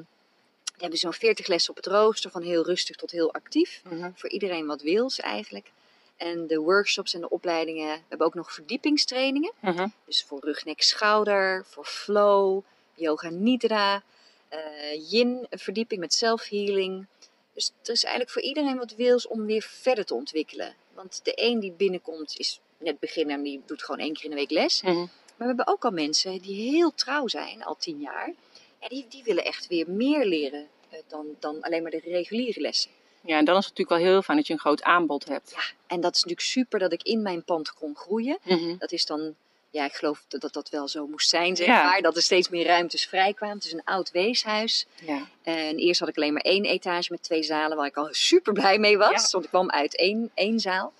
we 0.81 0.88
hebben 0.88 1.00
zo'n 1.00 1.13
40 1.13 1.48
lessen 1.48 1.69
op 1.69 1.75
het 1.75 1.86
rooster, 1.86 2.31
van 2.31 2.42
heel 2.42 2.66
rustig 2.66 2.95
tot 2.95 3.12
heel 3.12 3.33
actief. 3.33 3.81
Mhm. 3.89 4.10
Voor 4.16 4.30
iedereen 4.30 4.66
wat 4.66 4.81
wils 4.81 5.19
eigenlijk. 5.19 5.72
En 6.21 6.47
de 6.47 6.59
workshops 6.59 7.13
en 7.13 7.21
de 7.21 7.29
opleidingen, 7.29 7.95
we 7.95 8.03
hebben 8.09 8.27
ook 8.27 8.33
nog 8.33 8.53
verdiepingstrainingen. 8.53 9.51
Mhm. 9.59 9.88
Dus 10.06 10.23
voor 10.23 10.39
rug, 10.39 10.65
nek, 10.65 10.81
schouder, 10.81 11.65
voor 11.65 11.85
flow, 11.85 12.62
yoga 12.94 13.29
nidra, 13.29 14.03
eh, 14.47 15.12
yin, 15.12 15.47
een 15.50 15.59
verdieping 15.59 16.00
met 16.00 16.13
self-healing. 16.13 17.06
Dus 17.53 17.71
er 17.83 17.91
is 17.91 18.03
eigenlijk 18.03 18.33
voor 18.33 18.41
iedereen 18.41 18.77
wat 18.77 18.95
wils 18.95 19.27
om 19.27 19.45
weer 19.45 19.62
verder 19.62 20.06
te 20.06 20.13
ontwikkelen. 20.13 20.75
Want 20.94 21.19
de 21.23 21.31
een 21.35 21.59
die 21.59 21.71
binnenkomt 21.71 22.38
is 22.38 22.59
net 22.77 23.00
beginner 23.00 23.35
en 23.35 23.44
die 23.44 23.62
doet 23.65 23.83
gewoon 23.83 24.01
één 24.01 24.13
keer 24.13 24.23
in 24.23 24.29
de 24.29 24.35
week 24.35 24.51
les. 24.51 24.81
Mhm. 24.81 24.95
Maar 24.95 25.09
we 25.35 25.45
hebben 25.45 25.68
ook 25.68 25.85
al 25.85 25.91
mensen 25.91 26.41
die 26.41 26.71
heel 26.71 26.94
trouw 26.94 27.27
zijn, 27.27 27.63
al 27.63 27.75
tien 27.77 28.00
jaar. 28.00 28.33
En 28.79 28.89
die, 28.89 29.06
die 29.09 29.23
willen 29.23 29.45
echt 29.45 29.68
weer 29.68 29.89
meer 29.89 30.25
leren 30.25 30.68
eh, 30.89 31.00
dan, 31.07 31.25
dan 31.39 31.62
alleen 31.62 31.81
maar 31.81 31.91
de 31.91 32.01
reguliere 32.06 32.62
lessen. 32.62 32.91
Ja, 33.21 33.38
en 33.38 33.45
dan 33.45 33.57
is 33.57 33.65
het 33.65 33.77
natuurlijk 33.77 34.03
wel 34.03 34.12
heel 34.13 34.21
fijn 34.21 34.38
dat 34.38 34.47
je 34.47 34.53
een 34.53 34.59
groot 34.59 34.83
aanbod 34.83 35.25
hebt. 35.27 35.51
Ja, 35.56 35.62
en 35.88 36.01
dat 36.01 36.15
is 36.15 36.21
natuurlijk 36.23 36.47
super 36.47 36.79
dat 36.79 36.91
ik 36.94 37.03
in 37.03 37.21
mijn 37.21 37.44
pand 37.44 37.73
kon 37.73 37.95
groeien. 37.95 38.38
Mhm. 38.44 38.77
Dat 38.77 38.91
is 38.91 39.06
dan, 39.06 39.35
ja, 39.69 39.85
ik 39.85 39.94
geloof 39.94 40.25
dat 40.27 40.53
dat, 40.53 40.69
wel 40.69 40.88
zo 40.88 41.07
moest 41.07 41.29
zijn, 41.29 41.56
zeg 41.56 41.65
Ja. 41.68 41.83
maar. 41.83 42.01
Dat 42.01 42.15
er 42.15 42.21
steeds 42.21 42.50
meer 42.50 42.65
ruimtes 42.65 43.06
vrij 43.07 43.33
kwamen. 43.33 43.56
Het 43.56 43.65
is 43.65 43.73
een 43.73 43.83
oud 43.83 44.12
weeshuis. 44.12 44.85
Ja. 45.06 45.27
En 45.41 45.77
eerst 45.77 46.00
had 46.00 46.09
ik 46.09 46.15
alleen 46.15 46.33
maar 46.33 46.41
één 46.41 46.65
etage 46.65 47.12
met 47.12 47.23
twee 47.23 47.44
zalen, 47.44 47.77
waar 47.77 47.85
ik 47.88 47.97
al 47.97 48.07
super 48.31 48.53
blij 48.53 48.77
mee 48.79 48.97
was. 48.97 49.21
Ja. 49.21 49.27
Want 49.31 49.44
ik 49.44 49.50
kwam 49.50 49.69
uit 49.69 49.95
één, 49.95 50.31
één 50.33 50.59
zaal. 50.59 50.94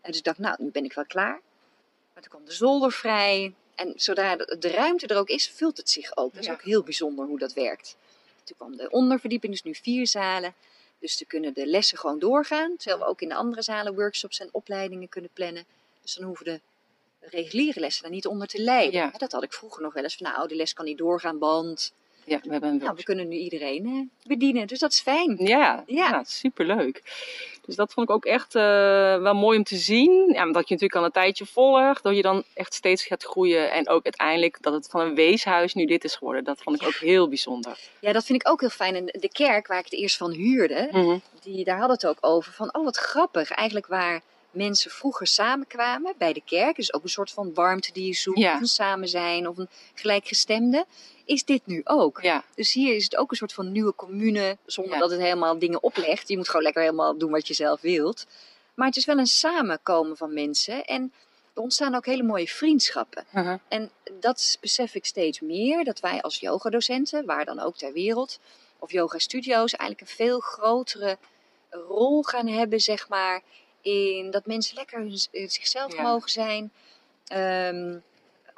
En 0.00 0.10
dus 0.10 0.18
ik 0.18 0.24
dacht, 0.24 0.38
nou, 0.38 0.56
nu 0.58 0.70
ben 0.70 0.84
ik 0.84 0.92
wel 0.92 1.06
klaar. 1.06 1.40
Maar 2.14 2.22
toen 2.22 2.32
kwam 2.32 2.44
de 2.44 2.52
zolder 2.52 2.92
vrij. 2.92 3.54
En 3.74 3.92
zodra 3.96 4.36
de, 4.36 4.56
de 4.58 4.70
ruimte 4.70 5.06
er 5.06 5.16
ook 5.18 5.28
is, 5.28 5.48
vult 5.48 5.76
het 5.76 5.90
zich 5.90 6.16
ook. 6.16 6.34
Dat 6.34 6.42
is 6.42 6.50
ook 6.50 6.62
heel 6.62 6.82
bijzonder 6.82 7.26
hoe 7.26 7.38
dat 7.38 7.52
werkt. 7.52 7.96
Toen 8.44 8.56
kwam 8.56 8.76
de 8.76 8.90
onderverdieping, 8.90 9.52
dus 9.52 9.62
nu 9.62 9.74
vier 9.74 10.06
zalen. 10.06 10.54
Dus 11.00 11.18
dan 11.18 11.26
kunnen 11.26 11.54
de 11.54 11.66
lessen 11.66 11.98
gewoon 11.98 12.18
doorgaan. 12.18 12.76
Terwijl 12.76 13.02
we 13.02 13.08
ook 13.08 13.20
in 13.20 13.28
de 13.28 13.34
andere 13.34 13.62
zalen 13.62 13.94
workshops 13.94 14.40
en 14.40 14.48
opleidingen 14.52 15.08
kunnen 15.08 15.30
plannen. 15.32 15.64
Dus 16.02 16.14
dan 16.14 16.26
hoeven 16.26 16.44
de 16.44 16.60
reguliere 17.20 17.80
lessen 17.80 18.02
daar 18.02 18.12
niet 18.12 18.26
onder 18.26 18.46
te 18.46 18.62
lijden. 18.62 19.00
Ja. 19.00 19.12
Dat 19.16 19.32
had 19.32 19.42
ik 19.42 19.52
vroeger 19.52 19.82
nog 19.82 19.92
wel 19.94 20.02
eens 20.02 20.16
van, 20.16 20.32
nou, 20.32 20.48
de 20.48 20.54
les 20.54 20.72
kan 20.72 20.84
niet 20.84 20.98
doorgaan, 20.98 21.38
band. 21.38 21.92
Ja, 22.24 22.38
we 22.42 22.50
hebben 22.52 22.70
een 22.70 22.76
Nou, 22.78 22.94
we 22.96 23.02
kunnen 23.02 23.28
nu 23.28 23.36
iedereen 23.36 23.86
eh, 23.86 24.28
bedienen, 24.28 24.66
dus 24.66 24.78
dat 24.78 24.92
is 24.92 25.00
fijn. 25.00 25.36
Ja, 25.38 25.82
Ja. 25.86 26.08
ja. 26.08 26.24
superleuk. 26.24 27.02
Dus 27.66 27.76
dat 27.76 27.92
vond 27.92 28.08
ik 28.08 28.14
ook 28.14 28.24
echt 28.24 28.54
eh, 28.54 28.62
wel 29.22 29.34
mooi 29.34 29.58
om 29.58 29.64
te 29.64 29.76
zien. 29.76 30.30
Ja, 30.32 30.46
omdat 30.46 30.68
je 30.68 30.74
natuurlijk 30.74 30.94
al 30.94 31.04
een 31.04 31.10
tijdje 31.10 31.46
volgt. 31.46 32.02
Dat 32.02 32.16
je 32.16 32.22
dan 32.22 32.44
echt 32.54 32.74
steeds 32.74 33.04
gaat 33.04 33.22
groeien. 33.22 33.70
En 33.72 33.88
ook 33.88 34.04
uiteindelijk 34.04 34.62
dat 34.62 34.72
het 34.72 34.86
van 34.90 35.00
een 35.00 35.14
weeshuis 35.14 35.74
nu 35.74 35.84
dit 35.86 36.04
is 36.04 36.14
geworden. 36.16 36.44
Dat 36.44 36.60
vond 36.62 36.80
ik 36.80 36.86
ook 36.86 36.94
heel 36.94 37.28
bijzonder. 37.28 37.78
Ja, 38.00 38.12
dat 38.12 38.24
vind 38.24 38.42
ik 38.42 38.48
ook 38.48 38.60
heel 38.60 38.68
fijn. 38.70 38.94
En 38.94 39.06
de 39.20 39.28
kerk 39.32 39.66
waar 39.66 39.78
ik 39.78 39.84
het 39.84 39.94
eerst 39.94 40.16
van 40.16 40.30
huurde, 40.32 40.88
Mhm. 40.92 41.18
die, 41.42 41.64
daar 41.64 41.78
hadden 41.78 41.96
het 41.96 42.06
ook 42.06 42.18
over 42.20 42.52
van, 42.52 42.74
oh 42.74 42.84
wat 42.84 42.96
grappig. 42.96 43.50
Eigenlijk 43.50 43.86
waar 43.86 44.20
mensen 44.50 44.90
vroeger 44.90 45.26
samenkwamen 45.26 46.14
bij 46.18 46.32
de 46.32 46.42
kerk, 46.44 46.76
dus 46.76 46.92
ook 46.94 47.02
een 47.02 47.08
soort 47.08 47.30
van 47.30 47.54
warmte 47.54 47.92
die 47.92 48.06
je 48.06 48.14
zoekt, 48.14 48.38
Ja. 48.38 48.54
of 48.54 48.60
een 48.60 48.66
samen 48.66 49.08
zijn, 49.08 49.48
of 49.48 49.58
een 49.58 49.68
gelijkgestemde, 49.94 50.84
is 51.30 51.44
dit 51.44 51.66
nu 51.66 51.80
ook. 51.84 52.22
Ja, 52.22 52.44
Dus 52.54 52.72
hier 52.72 52.94
is 52.94 53.04
het 53.04 53.16
ook 53.16 53.30
een 53.30 53.36
soort 53.36 53.52
van 53.52 53.72
nieuwe 53.72 53.94
commune, 53.94 54.56
zonder 54.66 54.92
Ja. 54.94 54.98
dat 55.00 55.10
het 55.10 55.20
helemaal 55.20 55.58
dingen 55.58 55.82
oplegt. 55.82 56.28
Je 56.28 56.36
moet 56.36 56.46
gewoon 56.48 56.62
lekker 56.62 56.82
helemaal 56.82 57.18
doen 57.18 57.30
wat 57.30 57.48
je 57.48 57.54
zelf 57.54 57.80
wilt. 57.80 58.26
Maar 58.74 58.86
het 58.86 58.96
is 58.96 59.04
wel 59.04 59.18
een 59.18 59.26
samenkomen 59.26 60.16
van 60.16 60.34
mensen 60.34 60.84
en 60.84 61.12
er 61.54 61.62
ontstaan 61.62 61.94
ook 61.94 62.06
hele 62.06 62.22
mooie 62.22 62.46
vriendschappen. 62.48 63.24
Mhm. 63.32 63.56
En 63.68 63.90
dat 64.20 64.58
besef 64.60 64.94
ik 64.94 65.04
steeds 65.06 65.40
meer, 65.40 65.84
dat 65.84 66.00
wij 66.00 66.22
als 66.22 66.40
yogadocenten, 66.40 67.26
waar 67.26 67.44
dan 67.44 67.60
ook 67.60 67.76
ter 67.76 67.92
wereld, 67.92 68.38
of 68.78 68.92
yoga-studio's, 68.92 69.72
eigenlijk 69.72 70.00
een 70.10 70.16
veel 70.16 70.40
grotere 70.40 71.18
rol 71.70 72.22
gaan 72.22 72.46
hebben, 72.48 72.80
zeg 72.80 73.08
maar, 73.08 73.40
in 73.80 74.30
dat 74.30 74.46
mensen 74.46 74.74
lekker 74.74 74.98
hun- 74.98 75.48
zichzelf 75.50 75.96
Ja. 75.96 76.02
mogen 76.02 76.30
zijn. 76.30 76.72
Ehm, 77.26 77.98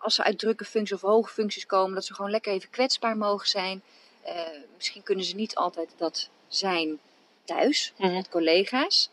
als 0.02 0.14
ze 0.14 0.22
uit 0.24 0.38
drukke 0.38 0.64
functies 0.64 0.96
of 1.02 1.10
hoge 1.10 1.30
functies 1.32 1.66
komen, 1.66 1.94
dat 1.94 2.04
ze 2.04 2.14
gewoon 2.14 2.30
lekker 2.30 2.52
even 2.52 2.70
kwetsbaar 2.70 3.16
mogen 3.16 3.48
zijn. 3.48 3.82
Eh, 4.22 4.34
misschien 4.76 5.02
kunnen 5.02 5.24
ze 5.24 5.34
niet 5.34 5.54
altijd 5.54 5.88
dat 5.96 6.28
zijn 6.48 6.98
thuis, 7.44 7.92
Mhm. 7.96 8.12
met 8.12 8.28
collega's. 8.28 9.08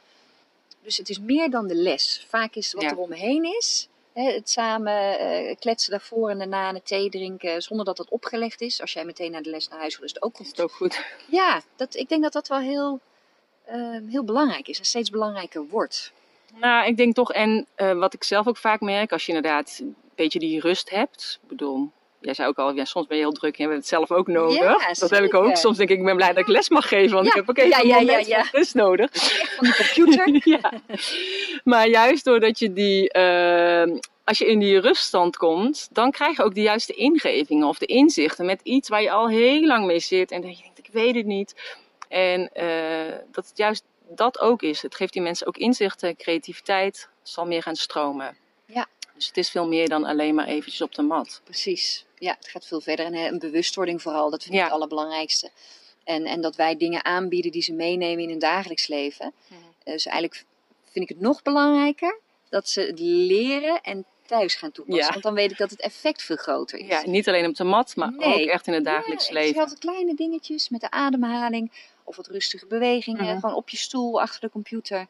Dus 0.83 0.97
het 0.97 1.09
is 1.09 1.19
meer 1.19 1.49
dan 1.49 1.67
de 1.67 1.75
les. 1.75 2.25
Vaak 2.29 2.55
is 2.55 2.73
wat 2.73 2.83
Ja. 2.83 2.89
er 2.89 2.97
omheen 2.97 3.43
is, 3.57 3.87
hè, 4.13 4.31
het 4.31 4.49
samen 4.49 5.19
eh, 5.19 5.55
kletsen 5.59 5.91
daarvoor 5.91 6.29
en 6.29 6.37
daarna 6.37 6.69
een 6.69 6.83
thee 6.83 7.09
drinken, 7.09 7.61
zonder 7.61 7.85
dat 7.85 7.97
dat 7.97 8.09
opgelegd 8.09 8.61
is. 8.61 8.81
Als 8.81 8.93
jij 8.93 9.05
meteen 9.05 9.31
naar 9.31 9.41
de 9.41 9.49
les 9.49 9.67
naar 9.67 9.79
huis 9.79 9.95
wil, 9.97 10.05
is 10.05 10.13
het 10.13 10.23
ook 10.23 10.31
is 10.33 10.37
goed. 10.39 10.47
het 10.47 10.61
ook 10.61 10.71
goed. 10.71 11.03
Ja, 11.29 11.61
dat, 11.75 11.95
ik 11.95 12.09
denk 12.09 12.23
dat 12.23 12.33
dat 12.33 12.47
wel 12.47 12.59
heel, 12.59 12.99
eh, 13.65 13.97
heel 14.07 14.23
belangrijk 14.23 14.67
is 14.67 14.79
en 14.79 14.85
steeds 14.85 15.09
belangrijker 15.09 15.67
wordt. 15.67 16.11
Nou, 16.55 16.87
ik 16.87 16.97
denk 16.97 17.15
toch, 17.15 17.33
en 17.33 17.65
eh, 17.75 17.93
wat 17.93 18.13
ik 18.13 18.23
zelf 18.23 18.47
ook 18.47 18.57
vaak 18.57 18.79
merk, 18.81 19.11
als 19.11 19.25
je 19.25 19.33
inderdaad 19.33 19.81
beetje 20.23 20.39
die 20.39 20.59
rust 20.59 20.89
hebt. 20.89 21.39
Ik 21.41 21.49
bedoel, 21.49 21.91
jij 22.21 22.33
zei 22.33 22.47
ook 22.47 22.57
al, 22.57 22.73
ja, 22.73 22.85
soms 22.85 23.07
ben 23.07 23.17
je 23.17 23.23
heel 23.23 23.31
druk 23.31 23.57
en 23.57 23.63
je 23.63 23.69
hebt 23.69 23.81
het 23.81 23.89
zelf 23.89 24.11
ook 24.11 24.27
nodig. 24.27 24.57
Ja, 24.57 24.93
dat 24.93 25.09
heb 25.09 25.23
ik 25.23 25.33
ook. 25.33 25.55
Soms 25.55 25.77
denk 25.77 25.89
ik, 25.89 25.97
ik 25.97 26.03
ben 26.03 26.15
blij 26.15 26.27
dat 26.27 26.37
ik 26.37 26.47
les 26.47 26.69
mag 26.69 26.87
geven, 26.87 27.13
want 27.13 27.25
Ja, 27.25 27.31
ik 27.31 27.37
heb 27.37 27.49
ook 27.49 27.57
even 27.57 28.27
ja, 28.27 28.47
rust 28.51 28.75
nodig. 28.75 29.11
Echt 29.13 29.55
van 29.55 29.65
die 29.65 29.75
computer. 29.75 30.61
Maar 31.63 31.87
juist 31.87 32.25
doordat 32.25 32.59
je 32.59 32.73
die, 32.73 33.11
eh, 33.11 33.97
als 34.23 34.37
je 34.37 34.45
in 34.45 34.59
die 34.59 34.79
ruststand 34.79 35.37
komt, 35.37 35.87
dan 35.91 36.11
krijg 36.11 36.37
je 36.37 36.43
ook 36.43 36.55
de 36.55 36.61
juiste 36.61 36.93
ingevingen 36.93 37.67
of 37.67 37.77
de 37.77 37.85
inzichten 37.85 38.45
met 38.45 38.61
iets 38.63 38.89
waar 38.89 39.01
je 39.01 39.11
al 39.11 39.29
heel 39.29 39.65
lang 39.65 39.85
mee 39.85 39.99
zit 39.99 40.31
en 40.31 40.41
dat 40.41 40.57
je 40.57 40.63
denkt, 40.63 40.77
ik 40.79 40.89
weet 40.91 41.15
het 41.15 41.25
niet. 41.25 41.55
En 42.07 42.49
eh, 42.53 43.15
dat 43.31 43.47
het 43.47 43.57
juist 43.57 43.83
dat 44.09 44.39
ook 44.39 44.61
is. 44.61 44.81
Het 44.81 44.95
geeft 44.95 45.13
die 45.13 45.21
mensen 45.21 45.47
ook 45.47 45.57
inzichten, 45.57 46.15
creativiteit, 46.15 47.09
zal 47.23 47.45
meer 47.45 47.61
gaan 47.61 47.75
stromen. 47.75 48.37
Ja. 48.65 48.87
Dus 49.19 49.27
het 49.27 49.37
is 49.37 49.49
veel 49.49 49.67
meer 49.67 49.89
dan 49.89 50.03
alleen 50.05 50.35
maar 50.35 50.47
eventjes 50.47 50.81
op 50.81 50.95
de 50.95 51.01
mat. 51.01 51.41
Precies. 51.43 52.05
Ja, 52.19 52.35
het 52.37 52.47
gaat 52.47 52.65
veel 52.67 52.81
verder. 52.81 53.05
En 53.05 53.13
een 53.13 53.39
bewustwording 53.39 54.01
vooral, 54.01 54.29
dat 54.29 54.41
vind 54.41 54.53
ik 54.53 54.59
Ja. 54.59 54.65
het 54.65 54.73
allerbelangrijkste. 54.75 55.49
En, 56.03 56.25
en 56.25 56.41
dat 56.41 56.55
wij 56.55 56.77
dingen 56.77 57.05
aanbieden 57.05 57.51
die 57.51 57.61
ze 57.61 57.73
meenemen 57.73 58.23
in 58.23 58.29
hun 58.29 58.39
dagelijks 58.39 58.87
leven. 58.87 59.33
Mhm. 59.47 59.59
Eh, 59.83 59.93
Dus 59.93 60.05
eigenlijk 60.05 60.45
vind 60.91 61.09
ik 61.09 61.15
het 61.15 61.19
nog 61.25 61.41
belangrijker 61.41 62.19
dat 62.49 62.69
ze 62.69 62.81
het 62.81 62.99
leren 62.99 63.81
en 63.81 64.05
thuis 64.25 64.55
gaan 64.55 64.71
toepassen. 64.71 65.03
Ja. 65.05 65.09
Want 65.11 65.23
dan 65.23 65.33
weet 65.33 65.51
ik 65.51 65.57
dat 65.57 65.69
het 65.69 65.79
effect 65.81 66.23
veel 66.23 66.35
groter 66.35 66.79
is. 66.79 66.87
Ja, 66.87 67.01
niet 67.05 67.27
alleen 67.27 67.45
op 67.45 67.55
de 67.55 67.63
mat, 67.63 67.95
maar 67.95 68.11
Nee. 68.11 68.43
ook 68.43 68.49
echt 68.49 68.67
in 68.67 68.73
het 68.73 68.83
dagelijks 68.83 69.27
Ja, 69.27 69.33
leven. 69.33 69.61
altijd 69.61 69.79
kleine 69.79 70.15
dingetjes 70.15 70.69
met 70.69 70.81
de 70.81 70.91
ademhaling 70.91 71.71
of 72.03 72.15
wat 72.15 72.27
rustige 72.27 72.65
bewegingen. 72.65 73.23
Mhm. 73.25 73.39
Gewoon 73.39 73.55
op 73.55 73.69
je 73.69 73.77
stoel, 73.77 74.21
achter 74.21 74.41
de 74.41 74.49
computer. 74.49 75.07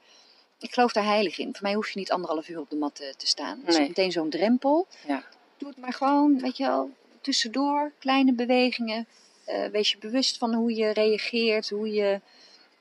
Ik 0.59 0.73
geloof 0.73 0.91
daar 0.91 1.03
heilig 1.03 1.37
in. 1.37 1.51
Voor 1.51 1.63
mij 1.63 1.73
hoef 1.73 1.89
je 1.89 1.99
niet 1.99 2.11
anderhalf 2.11 2.49
uur 2.49 2.59
op 2.59 2.69
de 2.69 2.75
mat 2.75 2.95
te, 2.95 3.13
te 3.17 3.27
staan. 3.27 3.61
Dat 3.65 3.73
is 3.73 3.87
meteen 3.87 4.11
zo'n 4.11 4.29
drempel. 4.29 4.87
Ja. 5.07 5.23
Doe 5.57 5.69
het 5.69 5.77
maar 5.77 5.93
gewoon, 5.93 6.39
weet 6.39 6.57
je 6.57 6.65
wel, 6.65 6.91
tussendoor, 7.21 7.91
kleine 7.99 8.33
bewegingen. 8.33 9.07
Eh, 9.45 9.65
wees 9.65 9.91
je 9.91 9.97
bewust 9.97 10.37
van 10.37 10.53
hoe 10.53 10.75
je 10.75 10.89
reageert, 10.89 11.69
hoe 11.69 11.93
je, 11.93 12.21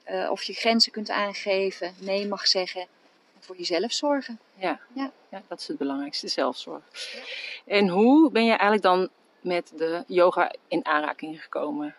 eh, 0.04 0.30
of 0.30 0.42
je 0.42 0.52
grenzen 0.52 0.92
kunt 0.92 1.10
aangeven, 1.10 1.94
nee 1.98 2.26
mag 2.26 2.46
zeggen. 2.46 2.80
En 2.80 3.40
voor 3.40 3.56
jezelf 3.56 3.92
zorgen. 3.92 4.38
Ja. 4.54 4.80
Ja. 4.94 5.12
ja, 5.30 5.42
dat 5.48 5.60
is 5.60 5.68
het 5.68 5.78
belangrijkste, 5.78 6.28
zelfzorg. 6.28 6.82
En 7.66 7.88
hoe 7.88 8.30
ben 8.30 8.44
je 8.44 8.50
eigenlijk 8.50 8.82
dan 8.82 9.08
met 9.40 9.72
de 9.76 10.04
yoga 10.06 10.52
in 10.68 10.86
aanraking 10.86 11.42
gekomen? 11.42 11.94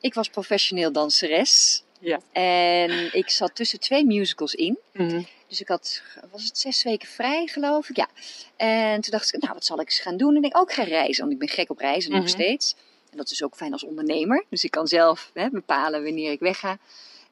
Ik 0.00 0.14
was 0.14 0.28
professioneel 0.28 0.92
danseres. 0.92 1.82
Ja. 2.00 2.20
En 2.32 3.14
ik 3.16 3.30
zat 3.30 3.54
tussen 3.54 3.80
twee 3.80 4.04
musicals 4.06 4.54
in. 4.54 4.78
Mhm. 4.92 5.22
Dus 5.48 5.60
ik 5.60 5.68
had, 5.68 6.02
was 6.30 6.44
het 6.44 6.58
zes 6.58 6.82
weken 6.82 7.08
vrij 7.08 7.46
geloof 7.46 7.88
ik? 7.88 7.96
Ja. 7.96 8.08
En 8.56 9.00
toen 9.00 9.10
dacht 9.10 9.34
ik, 9.34 9.40
nou 9.42 9.54
wat 9.54 9.64
zal 9.64 9.80
ik 9.80 9.86
eens 9.90 10.00
gaan 10.00 10.16
doen? 10.16 10.36
En 10.36 10.42
ik 10.42 10.56
ook 10.56 10.72
gaan 10.72 10.84
reizen, 10.86 11.20
want 11.20 11.32
ik 11.32 11.38
ben 11.38 11.48
gek 11.48 11.70
op 11.70 11.78
reizen 11.78 12.10
nog 12.10 12.20
Mhm. 12.20 12.28
steeds. 12.28 12.74
En 13.10 13.16
dat 13.16 13.30
is 13.30 13.42
ook 13.42 13.56
fijn 13.56 13.72
als 13.72 13.84
ondernemer. 13.84 14.44
Dus 14.48 14.64
ik 14.64 14.70
kan 14.70 14.86
zelf 14.86 15.30
hè, 15.34 15.50
bepalen 15.50 16.04
wanneer 16.04 16.32
ik 16.32 16.40
wegga. 16.40 16.78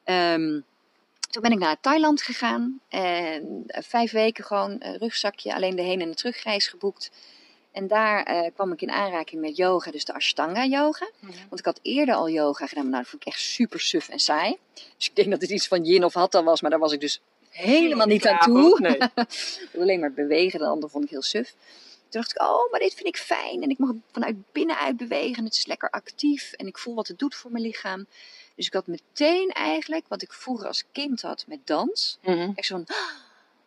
Ehm, 0.03 0.59
toen 1.29 1.41
ben 1.41 1.51
ik 1.51 1.57
naar 1.59 1.79
Thailand 1.81 2.21
gegaan. 2.21 2.79
En 2.89 3.63
vijf 3.67 4.11
weken 4.11 4.43
gewoon 4.43 4.77
rugzakje, 4.99 5.53
alleen 5.55 5.75
de 5.75 5.81
heen- 5.81 6.01
en 6.01 6.09
de 6.09 6.15
terugreis 6.15 6.67
geboekt. 6.67 7.11
En 7.79 7.87
daar 7.87 8.23
eh, 8.23 8.51
kwam 8.53 8.71
ik 8.71 8.81
in 8.81 8.91
aanraking 8.91 9.41
met 9.41 9.57
yoga, 9.57 9.91
dus 9.91 10.05
de 10.05 10.13
Ashtanga 10.13 10.65
yoga. 10.65 11.09
Want 11.21 11.59
ik 11.59 11.65
had 11.65 11.79
eerder 11.81 12.15
al 12.15 12.29
yoga 12.29 12.65
gedaan, 12.65 12.83
maar 12.83 12.91
nou, 12.91 13.03
dat 13.03 13.11
vond 13.11 13.21
ik 13.25 13.27
echt 13.27 13.41
super 13.41 13.79
suf 13.79 14.09
en 14.09 14.19
saai. 14.19 14.57
Dus 14.97 15.07
ik 15.07 15.15
denk 15.15 15.29
dat 15.29 15.41
het 15.41 15.49
iets 15.49 15.67
van 15.67 15.85
yin 15.85 16.03
of 16.03 16.13
hatha 16.13 16.43
was, 16.43 16.61
maar 16.61 16.69
daar 16.69 16.79
was 16.79 16.91
ik 16.91 16.99
dus 16.99 17.21
helemaal 17.49 18.07
niet 18.07 18.27
aan 18.27 18.39
toe. 18.39 18.79
Nee. 18.79 18.97
Alleen 19.83 19.99
maar 19.99 20.13
bewegen, 20.13 20.59
de 20.59 20.65
andere 20.65 20.91
vond 20.91 21.03
ik 21.03 21.09
heel 21.09 21.21
suf. 21.21 21.49
Toen 21.49 22.21
dacht 22.21 22.31
ik, 22.31 22.41
oh, 22.41 22.71
maar 22.71 22.79
dit 22.79 22.93
vind 22.93 23.07
ik 23.07 23.17
fijn. 23.17 23.63
En 23.63 23.69
ik 23.69 23.77
mag 23.77 23.91
vanuit 24.11 24.35
binnenuit 24.51 24.97
bewegen. 24.97 25.35
En 25.35 25.43
het 25.43 25.57
is 25.57 25.65
lekker 25.65 25.89
actief. 25.89 26.51
En 26.51 26.67
ik 26.67 26.77
voel 26.77 26.95
wat 26.95 27.07
het 27.07 27.19
doet 27.19 27.35
voor 27.35 27.51
mijn 27.51 27.63
lichaam. 27.63 28.05
Dus 28.55 28.65
ik 28.65 28.73
had 28.73 28.87
meteen 28.87 29.49
eigenlijk, 29.49 30.05
wat 30.07 30.21
ik 30.21 30.33
vroeger 30.33 30.67
als 30.67 30.83
kind 30.91 31.21
had 31.21 31.45
met 31.47 31.59
dans. 31.63 32.17
Mhm. 32.21 32.51
Echt 32.55 32.67
zo 32.67 32.75
van, 32.75 32.95
"Ah, 32.95 33.11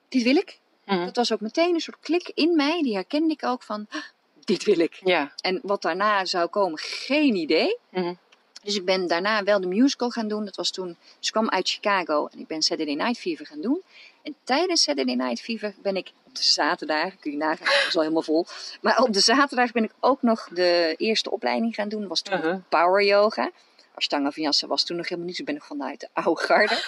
dit 0.09 0.23
wil 0.23 0.37
ik. 0.37 0.61
Mhm. 0.85 1.05
Dat 1.05 1.17
was 1.17 1.33
ook 1.33 1.41
meteen 1.41 1.75
een 1.75 1.81
soort 1.81 2.01
klik 2.01 2.31
in 2.35 2.57
mij. 2.57 2.83
Die 2.83 2.95
herkende 2.95 3.33
ik 3.33 3.45
ook 3.45 3.62
van, 3.62 3.87
"Ah, 3.91 4.03
dit 4.45 4.65
wil 4.65 4.79
ik. 4.79 5.01
Ja. 5.05 5.33
En 5.41 5.61
wat 5.62 5.83
daarna 5.83 6.25
zou 6.25 6.49
komen, 6.49 6.79
geen 6.79 7.35
idee. 7.35 7.79
Mhm. 7.89 8.15
Dus 8.62 8.75
ik 8.77 8.85
ben 8.85 9.07
daarna 9.07 9.43
wel 9.43 9.61
de 9.61 9.67
musical 9.67 10.11
gaan 10.11 10.29
doen. 10.29 10.45
Dat 10.45 10.57
was 10.57 10.71
toen, 10.71 10.87
dus 11.19 11.27
ik 11.27 11.33
kwam 11.33 11.49
uit 11.51 11.69
Chicago 11.69 12.27
en 12.33 12.39
ik 12.39 12.47
ben 12.47 12.62
Saturday 12.62 12.95
Night 12.95 13.19
Fever 13.19 13.47
gaan 13.47 13.61
doen. 13.61 13.83
En 14.23 14.35
tijdens 14.45 14.83
Saturday 14.83 15.15
Night 15.15 15.41
Fever 15.41 15.75
ben 15.83 15.97
ik 15.97 16.12
op 16.25 16.35
de 16.37 16.43
zaterdag, 16.43 17.19
kun 17.19 17.31
je 17.31 17.37
nagaan, 17.37 17.67
dat 17.67 17.85
was 17.85 17.95
al 17.95 18.01
helemaal 18.01 18.23
vol. 18.23 18.47
Maar 18.81 18.99
op 19.03 19.12
de 19.12 19.21
zaterdag 19.21 19.73
ben 19.73 19.85
ik 19.85 19.93
ook 20.01 20.23
nog 20.23 20.49
de 20.53 20.95
eerste 20.97 21.31
opleiding 21.31 21.75
gaan 21.75 21.89
doen. 21.89 22.01
Dat 22.01 22.09
was 22.09 22.21
toen 22.21 22.37
Uh-huh. 22.39 22.57
Power 22.69 23.05
Yoga. 23.05 23.51
Ashtanga 23.95 24.31
Vinyasa 24.31 24.67
was 24.67 24.85
toen 24.85 24.97
nog 24.97 25.09
helemaal 25.09 25.27
niet, 25.27 25.37
dus 25.37 25.47
ik 25.47 25.53
ben 25.53 25.55
nog 25.55 25.67
vanuit 25.79 26.01
de 26.01 26.09
oude 26.12 26.41
garde. 26.43 26.83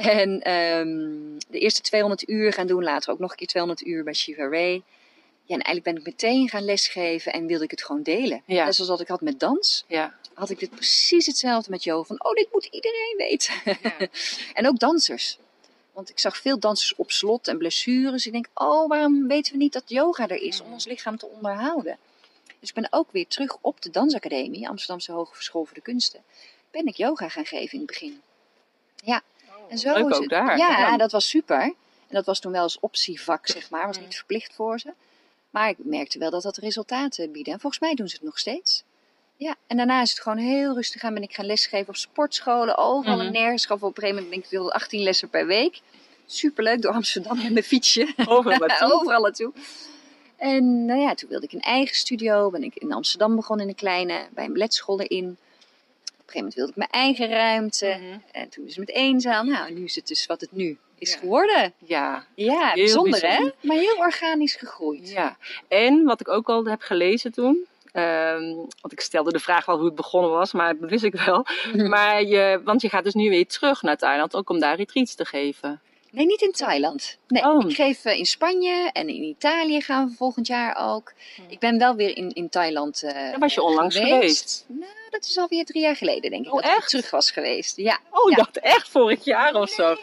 En 0.00 0.42
ehm, 0.42 1.38
de 1.48 1.58
eerste 1.58 1.80
200 1.80 2.28
uur 2.28 2.52
gaan 2.52 2.66
doen, 2.66 2.82
later 2.82 3.12
ook 3.12 3.18
nog 3.18 3.30
een 3.30 3.36
keer 3.36 3.46
200 3.46 3.86
uur 3.86 4.04
bij 4.04 4.14
Shiva 4.14 4.48
Ray. 4.48 4.82
Ja, 5.44 5.56
en 5.56 5.62
eigenlijk 5.62 5.84
ben 5.84 5.96
ik 5.96 6.04
meteen 6.04 6.48
gaan 6.48 6.64
lesgeven 6.64 7.32
en 7.32 7.46
wilde 7.46 7.64
ik 7.64 7.70
het 7.70 7.84
gewoon 7.84 8.02
delen. 8.02 8.42
Ja. 8.46 8.64
Net 8.64 8.74
zoals 8.74 8.90
wat 8.90 9.00
ik 9.00 9.08
had 9.08 9.20
met 9.20 9.40
dans 9.40 9.84
Ja. 9.86 10.14
had 10.34 10.50
ik 10.50 10.58
dit 10.58 10.70
precies 10.70 11.26
hetzelfde 11.26 11.70
met 11.70 11.84
Jo. 11.84 12.02
Van, 12.02 12.24
oh, 12.24 12.32
dit 12.32 12.48
moet 12.52 12.64
iedereen 12.64 13.14
weten. 13.16 13.54
en 14.58 14.66
ook 14.66 14.78
dansers. 14.78 15.38
Want 15.92 16.10
ik 16.10 16.18
zag 16.18 16.36
veel 16.36 16.58
dansers 16.58 16.94
op 16.94 17.10
slot 17.10 17.48
en 17.48 17.58
blessures. 17.58 18.26
Ik 18.26 18.32
denk, 18.32 18.46
oh, 18.54 18.88
waarom 18.88 19.26
weten 19.28 19.52
we 19.52 19.58
niet 19.58 19.72
dat 19.72 19.82
yoga 19.86 20.28
er 20.28 20.42
is 20.42 20.60
om 20.60 20.72
ons 20.72 20.86
lichaam 20.86 21.16
te 21.16 21.26
onderhouden? 21.26 21.98
Dus 22.60 22.68
ik 22.68 22.74
ben 22.74 22.88
ook 22.90 23.12
weer 23.12 23.26
terug 23.26 23.56
op 23.60 23.82
de 23.82 23.90
dansacademie, 23.90 24.68
Amsterdamse 24.68 25.12
Hogeschool 25.12 25.64
voor 25.64 25.74
de 25.74 25.80
Kunsten. 25.80 26.22
Ben 26.70 26.86
ik 26.86 26.96
yoga 26.96 27.28
gaan 27.28 27.46
geven 27.46 27.72
in 27.72 27.78
het 27.78 27.86
begin. 27.86 28.20
Ja, 29.04 29.22
en 29.70 29.78
zo 29.78 29.92
Leuk 29.94 30.08
is 30.08 30.14
ook 30.14 30.20
het- 30.20 30.30
daar. 30.30 30.56
Ja, 30.58 30.96
dat 30.96 31.12
was 31.12 31.28
super. 31.28 31.60
En 31.60 32.16
dat 32.16 32.24
was 32.26 32.40
toen 32.40 32.52
wel 32.52 32.62
als 32.62 32.80
optievak, 32.80 33.46
zeg 33.48 33.70
maar. 33.70 33.86
Was 33.86 33.96
Mm. 33.98 34.04
niet 34.04 34.16
verplicht 34.16 34.54
voor 34.54 34.78
ze. 34.78 34.92
Maar 35.50 35.68
ik 35.68 35.76
merkte 35.78 36.18
wel 36.18 36.30
dat 36.30 36.42
dat 36.42 36.56
resultaten 36.56 37.32
bieden. 37.32 37.52
En 37.52 37.60
volgens 37.60 37.82
mij 37.82 37.94
doen 37.94 38.08
ze 38.08 38.14
het 38.14 38.24
nog 38.24 38.38
steeds. 38.38 38.82
Ja, 39.36 39.54
en 39.66 39.76
daarna 39.76 40.00
is 40.02 40.10
het 40.10 40.20
gewoon 40.20 40.38
heel 40.38 40.74
rustig 40.74 41.02
aan. 41.02 41.14
Ben 41.14 41.22
ik 41.22 41.34
gaan 41.34 41.46
lesgeven 41.46 41.88
op 41.88 41.96
sportscholen, 41.96 42.76
overal 42.76 43.16
Mhm. 43.16 43.26
en 43.26 43.32
nergens. 43.32 43.66
Gaf 43.66 43.82
op 43.82 43.88
een 43.96 44.02
gegeven 44.02 44.14
moment, 44.14 44.32
denk 44.32 44.44
ik, 44.44 44.50
wilde 44.50 44.70
18 44.72 45.02
lessen 45.02 45.28
per 45.28 45.46
week. 45.46 45.80
Superleuk, 46.26 46.82
door 46.82 46.92
Amsterdam 46.92 47.36
met 47.42 47.52
mijn 47.52 47.64
fietsje. 47.64 48.12
Overal 48.26 48.58
naartoe. 48.66 48.92
Overal 48.92 49.20
naartoe. 49.20 49.52
En 50.36 50.84
nou 50.84 51.00
ja, 51.00 51.14
toen 51.14 51.28
wilde 51.28 51.46
ik 51.46 51.52
een 51.52 51.60
eigen 51.60 51.96
studio. 51.96 52.50
Ben 52.50 52.62
ik 52.62 52.74
in 52.74 52.92
Amsterdam 52.92 53.36
begonnen 53.36 53.64
in 53.64 53.70
een 53.70 53.78
kleine, 53.78 54.28
bij 54.30 54.44
een 54.44 54.52
balletschool 54.52 55.00
erin. 55.00 55.36
Op 56.30 56.36
een 56.36 56.42
gegeven 56.42 56.54
moment 56.54 56.54
wilde 56.54 56.70
ik 56.70 56.76
mijn 56.76 57.04
eigen 57.04 57.28
ruimte. 57.28 57.96
Mhm. 58.00 58.18
En 58.32 58.48
toen 58.48 58.64
is 58.64 58.76
het 58.76 58.86
met 58.86 58.94
één 58.96 59.20
zaal. 59.20 59.44
Nou, 59.44 59.72
nu 59.72 59.84
is 59.84 59.94
het 59.94 60.06
dus 60.06 60.26
wat 60.26 60.40
het 60.40 60.52
nu 60.52 60.78
is 60.98 61.12
Ja. 61.12 61.18
geworden. 61.18 61.72
Ja. 61.78 62.24
Ja, 62.34 62.66
Heel 62.66 62.74
bijzonder, 62.74 63.20
hè? 63.20 63.26
bijzonder. 63.28 63.54
Maar 63.60 63.76
heel 63.76 63.96
organisch 63.96 64.54
gegroeid. 64.54 65.10
Ja, 65.10 65.36
en 65.68 66.04
wat 66.04 66.20
ik 66.20 66.28
ook 66.28 66.48
al 66.48 66.64
heb 66.64 66.80
gelezen 66.80 67.32
toen, 67.32 67.66
ehm, 67.92 68.54
want 68.54 68.92
ik 68.92 69.00
stelde 69.00 69.32
de 69.32 69.38
vraag 69.38 69.66
wel 69.66 69.76
hoe 69.76 69.84
het 69.86 69.94
begonnen 69.94 70.30
was, 70.30 70.52
maar 70.52 70.78
dat 70.78 70.90
wist 70.90 71.04
ik 71.04 71.14
wel. 71.14 71.46
Maar 71.88 72.22
je, 72.22 72.60
want 72.64 72.82
je 72.82 72.88
gaat 72.88 73.04
dus 73.04 73.14
nu 73.14 73.28
weer 73.28 73.46
terug 73.46 73.82
naar 73.82 73.96
Thailand, 73.96 74.34
ook 74.36 74.50
om 74.50 74.58
daar 74.60 74.76
retreats 74.76 75.14
te 75.14 75.24
geven. 75.24 75.80
Nee, 76.12 76.26
niet 76.26 76.40
in 76.42 76.52
Thailand. 76.52 77.18
Nee, 77.28 77.42
Oh. 77.44 77.68
ik 77.68 77.74
geef 77.76 78.04
eh, 78.04 78.18
in 78.18 78.26
Spanje 78.26 78.90
en 78.92 79.08
in 79.08 79.22
Italië 79.22 79.80
gaan 79.80 80.08
we 80.08 80.14
volgend 80.16 80.46
jaar 80.46 80.92
ook. 80.92 81.12
Ik 81.48 81.58
ben 81.58 81.78
wel 81.78 81.94
weer 81.94 82.16
in, 82.16 82.30
in 82.32 82.48
Thailand 82.48 83.02
eh 83.02 83.12
Daar 83.14 83.38
was 83.38 83.54
je 83.54 83.62
onlangs 83.62 83.96
geweest. 83.96 84.64
Nou, 84.68 84.90
dat 85.10 85.24
is 85.24 85.38
alweer 85.38 85.64
drie 85.64 85.82
jaar 85.82 85.96
geleden, 85.96 86.30
denk 86.30 86.46
ik. 86.46 86.52
Oh, 86.52 86.62
dat 86.62 86.70
ik 86.70 86.76
echt? 86.76 86.88
terug 86.88 87.10
was 87.10 87.30
geweest. 87.30 87.76
Ja. 87.76 87.98
Oh, 88.10 88.30
ik 88.30 88.36
Ja. 88.36 88.42
dacht 88.42 88.58
echt 88.60 88.88
vorig 88.88 89.24
jaar 89.24 89.54
of 89.54 89.68
zo. 89.70 89.88
Dat 89.88 89.98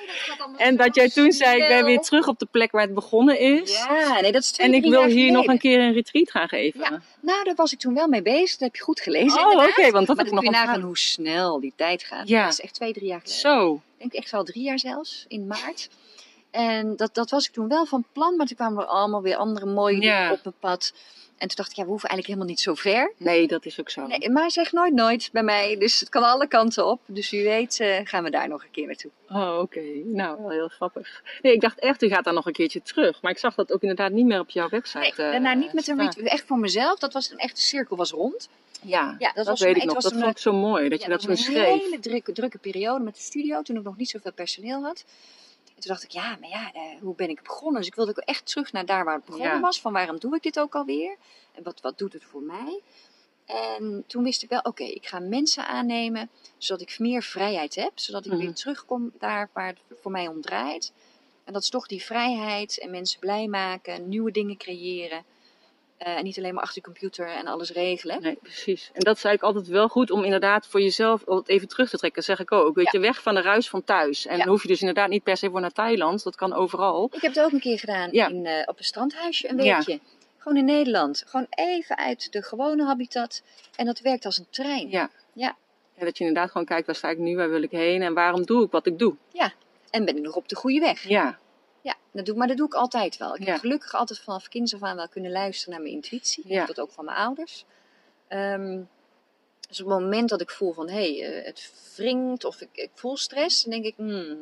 En 0.58 0.76
dat 0.78 0.96
jij 0.96 1.10
toen 1.10 1.32
zei, 1.32 1.62
ik 1.62 1.68
ben 1.68 1.86
weer 1.86 2.00
terug 2.00 2.28
op 2.28 2.40
de 2.40 2.48
plek 2.52 2.72
waar 2.72 2.82
het 2.82 2.94
begonnen 2.94 3.40
is. 3.40 3.78
Ja, 3.78 4.20
nee, 4.22 4.32
dat 4.32 4.42
is 4.42 4.52
twee, 4.52 4.68
en 4.68 4.74
ik 4.74 4.84
wil 4.90 5.04
hier 5.04 5.32
nog 5.32 5.46
een 5.46 5.60
keer 5.60 5.80
een 5.80 5.94
retreat 5.94 6.32
gaan 6.32 6.48
geven. 6.48 6.80
Ja, 6.80 7.02
Nou, 7.22 7.44
daar 7.44 7.56
was 7.56 7.74
ik 7.74 7.80
toen 7.80 7.94
wel 7.94 8.08
mee 8.08 8.22
bezig. 8.22 8.50
Dat 8.52 8.60
heb 8.60 8.76
je 8.76 8.82
goed 8.84 9.00
gelezen, 9.00 9.40
Oh, 9.40 9.48
oké, 9.64 9.92
want 9.92 10.08
dat 10.08 10.16
maar 10.16 10.16
heb 10.16 10.20
ik 10.20 10.26
kun 10.26 10.34
nog 10.36 10.44
je 10.44 10.50
nagaan 10.50 10.82
hoe 10.82 10.98
snel 10.98 11.60
die 11.60 11.74
tijd 11.76 12.04
gaat. 12.04 12.28
Ja. 12.28 12.44
Dat 12.44 12.52
is 12.54 12.62
echt 12.62 12.74
twee, 12.74 12.94
drie 12.94 13.08
jaar 13.08 13.20
geleden. 13.24 13.40
Zo. 13.42 13.82
Ik 13.98 14.04
denk 14.12 14.14
echt 14.14 14.32
wel 14.32 14.44
drie 14.44 14.64
jaar 14.64 14.80
zelfs, 14.80 15.26
in 15.28 15.48
maart. 15.48 15.90
En 16.52 16.96
dat, 16.96 17.14
dat 17.14 17.30
was 17.30 17.48
ik 17.48 17.54
toen 17.54 17.68
wel 17.68 17.86
van 17.86 18.06
plan, 18.12 18.36
maar 18.36 18.46
toen 18.46 18.56
kwamen 18.56 18.84
er 18.84 18.90
allemaal 18.90 19.22
weer 19.22 19.36
andere 19.36 19.66
mooie 19.66 20.00
dingen 20.00 20.16
Ja. 20.16 20.32
op 20.32 20.44
mijn 20.44 20.56
pad. 20.60 20.94
En 21.38 21.48
toen 21.48 21.56
dacht 21.56 21.70
ik, 21.70 21.76
ja, 21.76 21.84
we 21.84 21.90
hoeven 21.90 22.10
eigenlijk 22.10 22.28
helemaal 22.28 22.48
niet 22.48 22.60
zo 22.60 22.74
ver. 22.74 23.14
Nee, 23.18 23.48
dat 23.48 23.66
is 23.66 23.80
ook 23.80 23.90
zo. 23.90 24.08
Nee, 24.08 24.30
maar 24.30 24.52
zeg 24.52 24.72
nooit 24.72 24.94
nooit 24.94 25.30
bij 25.32 25.44
mij, 25.44 25.78
dus 25.78 26.00
het 26.00 26.10
kan 26.10 26.24
alle 26.24 26.48
kanten 26.48 26.86
op. 26.86 27.00
Dus 27.06 27.30
wie 27.30 27.44
weet 27.44 27.80
eh, 27.80 28.00
gaan 28.04 28.24
we 28.24 28.30
daar 28.30 28.48
nog 28.48 28.64
een 28.64 28.72
keer 28.72 28.86
naartoe. 28.86 29.12
Oh, 29.30 29.60
oké. 29.62 29.82
Nou, 30.04 30.38
wel 30.42 30.50
heel 30.50 30.68
grappig. 30.68 31.24
Nee, 31.42 31.54
ik 31.54 31.62
dacht 31.62 31.80
echt, 31.80 32.04
u 32.04 32.08
gaat 32.08 32.24
daar 32.24 32.34
nog 32.34 32.46
een 32.46 32.54
keertje 32.54 32.82
terug. 32.82 33.22
Maar 33.22 33.32
ik 33.32 33.38
zag 33.38 33.56
dat 33.56 33.74
ook 33.74 33.82
inderdaad 33.82 34.12
niet 34.12 34.26
meer 34.26 34.40
op 34.40 34.50
jouw 34.50 34.70
website. 34.70 35.00
Nee, 35.00 35.12
eh, 35.12 35.18
daarna 35.32 35.54
niet 35.54 35.74
met 35.74 35.88
een 35.88 35.98
retweet, 36.00 36.28
echt 36.28 36.44
voor 36.46 36.58
mezelf. 36.60 37.00
Dat 37.00 37.14
was 37.14 37.32
een 37.32 37.38
echte 37.38 37.62
cirkel, 37.62 37.96
was 37.96 38.12
rond. 38.12 38.50
Ja, 38.82 39.16
Ja, 39.20 39.28
dat 39.28 39.36
dat, 39.36 39.46
was 39.46 39.62
weet 39.62 39.76
ik 39.78 39.84
nog. 39.84 39.98
Dat 40.00 40.14
vond 40.14 40.26
ik 40.26 40.38
zo 40.38 40.54
mooi, 40.54 40.90
dat 40.90 41.00
Ja, 41.00 41.06
je 41.06 41.12
dat, 41.12 41.22
zo 41.22 41.30
een 41.30 41.38
schreef. 41.38 41.82
hele 41.82 42.00
drukke, 42.00 42.32
drukke 42.32 42.58
periode 42.58 43.04
met 43.04 43.16
de 43.16 43.22
studio, 43.22 43.62
toen 43.62 43.76
ik 43.78 43.84
nog 43.84 43.98
niet 43.98 44.10
zoveel 44.10 44.34
personeel 44.34 44.84
had. 44.84 45.06
En 45.78 45.84
toen 45.84 45.92
dacht 45.92 46.04
ik, 46.04 46.12
ja, 46.12 46.38
maar 46.40 46.50
ja, 46.50 46.72
eh, 46.74 46.82
hoe 47.02 47.16
ben 47.16 47.30
ik 47.30 47.42
begonnen? 47.44 47.78
Dus 47.80 47.88
ik 47.90 47.96
wilde 47.96 48.12
ook 48.12 48.18
echt 48.18 48.46
terug 48.46 48.72
naar 48.72 48.86
daar 48.86 49.06
waar 49.06 49.16
het 49.16 49.26
begonnen 49.26 49.52
Ja. 49.54 49.60
was. 49.60 49.82
Van 49.82 49.94
waarom 49.94 50.20
doe 50.20 50.36
ik 50.36 50.42
dit 50.44 50.60
ook 50.60 50.76
alweer? 50.76 51.16
En 51.52 51.64
wat, 51.64 51.82
wat 51.82 51.98
doet 51.98 52.14
het 52.14 52.24
voor 52.24 52.42
mij? 52.42 52.82
En 53.46 54.04
toen 54.08 54.24
wist 54.24 54.44
ik 54.44 54.50
wel, 54.50 54.60
oké, 54.64 54.84
ik 54.84 55.06
ga 55.08 55.20
mensen 55.20 55.68
aannemen, 55.68 56.30
zodat 56.58 56.82
ik 56.82 57.00
meer 57.00 57.24
vrijheid 57.24 57.76
heb. 57.76 57.92
Zodat 58.00 58.26
ik 58.26 58.32
Mhm. 58.32 58.42
weer 58.42 58.54
terugkom 58.54 59.12
daar 59.20 59.50
waar 59.54 59.68
het 59.68 60.00
voor 60.02 60.12
mij 60.12 60.28
om 60.28 60.42
draait. 60.42 60.94
En 61.44 61.54
dat 61.54 61.62
is 61.62 61.70
toch 61.70 61.88
die 61.88 62.04
vrijheid 62.04 62.80
en 62.80 62.92
mensen 62.92 63.20
blij 63.20 63.48
maken, 63.48 64.10
nieuwe 64.10 64.32
dingen 64.32 64.58
creëren. 64.58 65.24
Eh, 65.98 66.18
en 66.18 66.24
niet 66.24 66.38
alleen 66.38 66.54
maar 66.54 66.64
achter 66.64 66.82
de 66.82 66.88
computer 66.88 67.28
en 67.28 67.48
alles 67.48 67.72
regelen. 67.72 68.22
Nee, 68.22 68.38
precies. 68.42 68.90
En 68.94 69.00
dat 69.04 69.16
is 69.18 69.24
eigenlijk 69.24 69.56
altijd 69.56 69.74
wel 69.76 69.88
goed 69.88 70.12
om 70.12 70.24
inderdaad 70.24 70.68
voor 70.68 70.82
jezelf 70.82 71.24
het 71.26 71.48
even 71.50 71.68
terug 71.68 71.90
te 71.90 71.98
trekken, 71.98 72.24
zeg 72.24 72.40
ik 72.40 72.52
ook. 72.52 72.76
Weet 72.76 72.86
Ja. 72.86 72.92
je, 72.92 73.00
weg 73.00 73.22
van 73.22 73.36
de 73.36 73.42
ruis 73.42 73.70
van 73.70 73.84
thuis. 73.84 74.26
En 74.26 74.38
Ja. 74.38 74.44
dan 74.44 74.52
hoef 74.52 74.62
je 74.62 74.68
dus 74.68 74.80
inderdaad 74.80 75.10
niet 75.10 75.24
per 75.24 75.38
se 75.38 75.50
voor 75.50 75.62
naar 75.62 75.72
Thailand, 75.72 76.24
dat 76.24 76.36
kan 76.36 76.54
overal. 76.54 77.10
Ik 77.14 77.22
heb 77.22 77.34
het 77.34 77.44
ook 77.44 77.52
een 77.52 77.60
keer 77.60 77.80
gedaan 77.80 78.10
Ja. 78.12 78.28
in, 78.28 78.46
eh, 78.46 78.62
op 78.66 78.78
een 78.78 78.84
strandhuisje, 78.84 79.50
een 79.50 79.64
Ja. 79.64 79.76
weekje. 79.78 80.00
Gewoon 80.38 80.58
in 80.58 80.66
Nederland. 80.66 81.24
Gewoon 81.28 81.48
even 81.50 81.98
uit 81.98 82.32
de 82.32 82.42
gewone 82.44 82.86
habitat. 82.86 83.42
En 83.76 83.86
dat 83.86 84.00
werkt 84.00 84.26
als 84.26 84.38
een 84.38 84.48
trein. 84.50 84.90
Ja. 84.90 85.10
Ja. 85.34 85.56
En 85.96 86.06
dat 86.06 86.18
je 86.18 86.24
inderdaad 86.26 86.52
gewoon 86.52 86.68
kijkt, 86.68 86.86
waar 86.86 86.96
sta 86.96 87.10
ik 87.10 87.18
nu, 87.18 87.36
waar 87.36 87.50
wil 87.50 87.62
ik 87.62 87.72
heen 87.72 88.02
en 88.02 88.14
waarom 88.14 88.46
doe 88.46 88.66
ik 88.66 88.72
wat 88.72 88.86
ik 88.86 89.00
doe. 89.00 89.16
En 89.90 90.06
ben 90.06 90.18
ik 90.18 90.24
nog 90.24 90.36
op 90.36 90.50
de 90.50 90.56
goede 90.56 90.80
weg. 90.80 91.08
Ja, 91.08 91.40
Ja, 91.82 91.96
dat 92.12 92.26
doe, 92.26 92.36
maar 92.36 92.48
dat 92.48 92.58
doe 92.58 92.66
ik 92.66 92.74
altijd 92.74 93.18
wel. 93.18 93.36
Ik 93.36 93.46
heb 93.46 93.60
gelukkig 93.60 93.94
altijd 93.94 94.20
vanaf 94.20 94.48
kinds 94.48 94.74
af 94.74 94.84
aan 94.84 94.96
wel 94.96 95.10
kunnen 95.10 95.32
luisteren 95.32 95.74
naar 95.74 95.82
mijn 95.82 95.94
intuïtie. 95.94 96.66
Dat 96.66 96.80
ook 96.80 96.92
van 96.92 97.06
mijn 97.06 97.18
ouders. 97.18 97.66
Ehm, 98.28 98.82
dus 99.68 99.82
op 99.82 99.90
het 99.90 100.00
moment 100.00 100.30
dat 100.30 100.42
ik 100.42 100.50
voel 100.50 100.74
van, 100.74 100.90
hé, 100.90 101.18
hey, 101.18 101.40
eh, 101.40 101.46
het 101.46 101.74
wringt 101.96 102.46
of 102.46 102.62
ik, 102.62 102.70
ik 102.72 102.90
voel 102.94 103.18
stress, 103.18 103.64
dan 103.64 103.72
denk 103.72 103.86
ik, 103.86 103.96
hmm, 103.96 104.38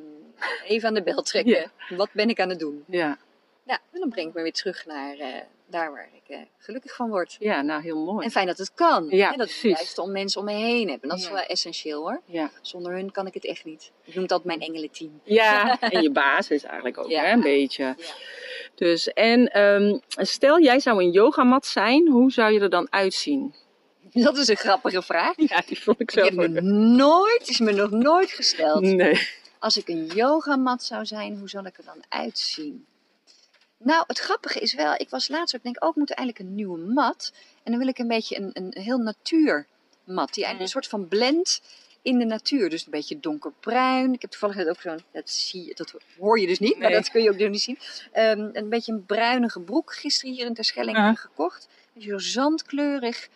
even 0.66 0.88
aan 0.88 0.94
de 0.94 1.04
bel 1.04 1.22
trekken. 1.22 1.72
Wat 1.90 2.10
ben 2.12 2.30
ik 2.30 2.40
aan 2.40 2.50
het 2.50 2.60
doen? 2.60 2.84
ja. 2.88 3.18
Ja, 3.66 3.80
en 3.92 4.00
dan 4.00 4.10
breng 4.10 4.28
ik 4.28 4.34
me 4.34 4.42
weer 4.42 4.54
terug 4.54 4.86
naar 4.86 5.18
eh, 5.18 5.42
daar 5.68 5.92
waar 5.92 6.10
ik 6.14 6.30
eh, 6.36 6.40
gelukkig 6.58 6.96
van 6.96 7.10
word. 7.10 7.36
Ja, 7.40 7.62
nou 7.62 7.82
heel 7.82 8.04
mooi. 8.04 8.26
En 8.26 8.32
fijn 8.32 8.48
dat 8.48 8.58
het 8.58 8.74
kan. 8.74 9.08
Ja, 9.10 9.32
hè, 9.32 9.38
dat 9.38 9.50
ik 9.50 9.58
precies. 9.60 9.78
juist 9.78 9.98
om 9.98 10.12
mensen 10.12 10.40
om 10.40 10.46
me 10.46 10.54
heen 10.54 10.90
heb. 10.90 11.04
En 11.04 11.10
dat 11.10 11.18
is 11.18 11.30
wel 11.30 11.40
essentieel 11.40 12.02
hoor. 12.02 12.22
Ja. 12.26 12.52
Zonder 12.62 12.92
hun 12.94 13.12
kan 13.12 13.28
ik 13.28 13.34
het 13.34 13.46
echt 13.46 13.66
niet. 13.66 13.92
Ik 14.04 14.16
noem 14.16 14.28
dat 14.28 14.44
mijn 14.44 14.60
engelenteam. 14.62 15.22
ja, 15.24 15.80
en 15.80 16.02
je 16.02 16.12
basis 16.12 16.64
eigenlijk 16.64 16.98
ook, 16.98 17.08
Ja. 17.10 17.24
hè, 17.24 17.32
een 17.32 17.42
beetje. 17.42 17.84
Ja. 17.84 17.96
Dus, 18.76 19.14
en 19.14 19.52
ehm, 19.52 19.98
stel 20.08 20.60
jij 20.62 20.80
zou 20.80 21.04
een 21.04 21.12
yogamat 21.12 21.66
zijn, 21.66 22.08
hoe 22.08 22.32
zou 22.32 22.54
je 22.54 22.60
er 22.60 22.70
dan 22.70 22.88
uitzien? 22.90 23.56
Dat 24.12 24.38
is 24.38 24.48
een 24.48 24.56
grappige 24.58 25.02
vraag. 25.02 25.34
Ja, 25.38 25.62
die 25.68 25.82
vond 25.82 26.00
ik 26.00 26.12
zelf 26.12 26.28
heb 26.36 26.36
me 26.50 26.62
nooit, 26.96 27.48
is 27.50 27.60
me 27.60 27.72
nog 27.72 27.90
nooit 27.90 28.30
gesteld. 28.32 28.82
Nee. 28.82 29.28
Als 29.60 29.78
ik 29.78 29.88
een 29.88 30.06
yogamat 30.06 30.84
zou 30.84 31.06
zijn, 31.06 31.38
hoe 31.38 31.50
zal 31.50 31.66
ik 31.66 31.78
er 31.78 31.86
dan 31.86 32.04
uitzien? 32.10 32.86
Nou, 33.78 34.04
het 34.08 34.20
grappige 34.20 34.60
is 34.60 34.74
wel, 34.74 34.94
ik 34.98 35.10
was 35.10 35.28
laatst 35.28 35.56
ook, 35.56 35.62
ik 35.64 35.74
denk, 35.74 35.84
oh, 35.84 35.90
ik 35.90 35.96
moet 35.96 36.12
eigenlijk 36.14 36.48
een 36.50 36.56
nieuwe 36.56 36.78
mat. 36.78 37.34
En 37.64 37.72
dan 37.72 37.80
wil 37.80 37.88
ik 37.90 37.98
een 38.00 38.08
beetje 38.08 38.38
een, 38.38 38.50
een 38.54 38.74
heel 38.84 38.98
natuurmat, 38.98 39.66
die 40.06 40.44
eigenlijk 40.44 40.54
Mhm. 40.54 40.62
een 40.62 40.68
soort 40.68 40.88
van 40.88 41.08
blend 41.08 41.62
in 42.02 42.20
de 42.20 42.26
natuur. 42.26 42.70
Dus 42.70 42.86
een 42.86 42.92
beetje 42.92 43.20
donkerbruin. 43.20 44.14
Ik 44.14 44.22
heb 44.22 44.30
toevallig 44.32 44.56
net 44.56 44.68
ook 44.70 44.82
zo'n, 44.82 45.00
dat 45.12 45.30
zie 45.30 45.76
dat 45.76 45.94
hoor 46.20 46.40
je 46.40 46.48
dus 46.48 46.60
niet, 46.60 46.78
maar 46.78 46.90
Nee. 46.90 47.00
dat 47.00 47.10
kun 47.10 47.24
je 47.24 47.30
ook 47.30 47.50
niet 47.50 47.62
zien. 47.62 47.80
Ehm, 48.12 48.50
een 48.54 48.70
beetje 48.70 48.92
een 48.92 49.06
bruinige 49.06 49.60
broek, 49.60 49.94
gisteren 49.96 50.34
hier 50.36 50.46
in 50.46 50.54
Terschelling 50.54 50.98
Ja. 50.98 51.14
gekocht. 51.14 51.68
Zo 52.00 52.18
zandkleurig, 52.18 53.28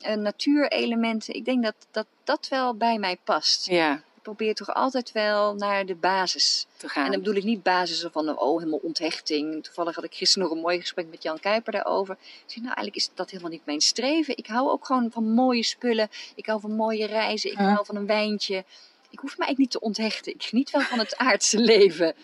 eh, 0.00 0.14
natuurelementen. 0.14 1.34
Ik 1.34 1.44
denk 1.44 1.62
dat, 1.62 1.74
dat 1.90 2.06
dat 2.24 2.48
wel 2.48 2.74
bij 2.76 2.98
mij 2.98 3.16
past. 3.24 3.66
Ja, 3.66 4.02
probeer 4.24 4.54
toch 4.54 4.74
altijd 4.74 5.12
wel 5.12 5.54
naar 5.54 5.86
de 5.86 5.94
basis. 5.94 6.66
te 6.76 6.88
gaan. 6.88 7.04
En 7.04 7.10
dan 7.10 7.20
bedoel 7.20 7.34
ik 7.36 7.44
niet 7.44 7.62
basis 7.62 8.06
van, 8.12 8.38
oh, 8.38 8.58
helemaal 8.58 8.80
onthechting. 8.82 9.64
Toevallig 9.64 9.94
had 9.94 10.04
ik 10.04 10.14
gisteren 10.14 10.48
nog 10.48 10.56
een 10.56 10.62
mooi 10.62 10.80
gesprek 10.80 11.06
met 11.10 11.22
Jan 11.22 11.40
Kuiper 11.40 11.72
daarover. 11.72 12.14
Ik 12.20 12.42
zeg, 12.46 12.56
nou, 12.62 12.66
eigenlijk 12.74 12.96
is 12.96 13.10
dat 13.14 13.30
helemaal 13.30 13.50
niet 13.50 13.66
mijn 13.66 13.80
streven. 13.80 14.36
Ik 14.36 14.46
hou 14.46 14.68
ook 14.70 14.86
gewoon 14.86 15.10
van 15.10 15.24
mooie 15.34 15.62
spullen. 15.64 16.08
Ik 16.34 16.46
hou 16.46 16.60
van 16.60 16.72
mooie 16.76 17.06
reizen. 17.06 17.50
Ik 17.50 17.58
Ja. 17.58 17.72
hou 17.72 17.84
van 17.86 17.96
een 17.96 18.06
wijntje. 18.06 18.64
Ik 19.10 19.18
hoef 19.18 19.38
me 19.38 19.44
eigenlijk 19.44 19.58
niet 19.58 19.70
te 19.70 19.80
onthechten. 19.80 20.34
Ik 20.34 20.42
geniet 20.42 20.70
wel 20.70 20.80
van 20.80 20.98
het 20.98 21.16
aardse 21.28 21.58
leven. 21.58 22.14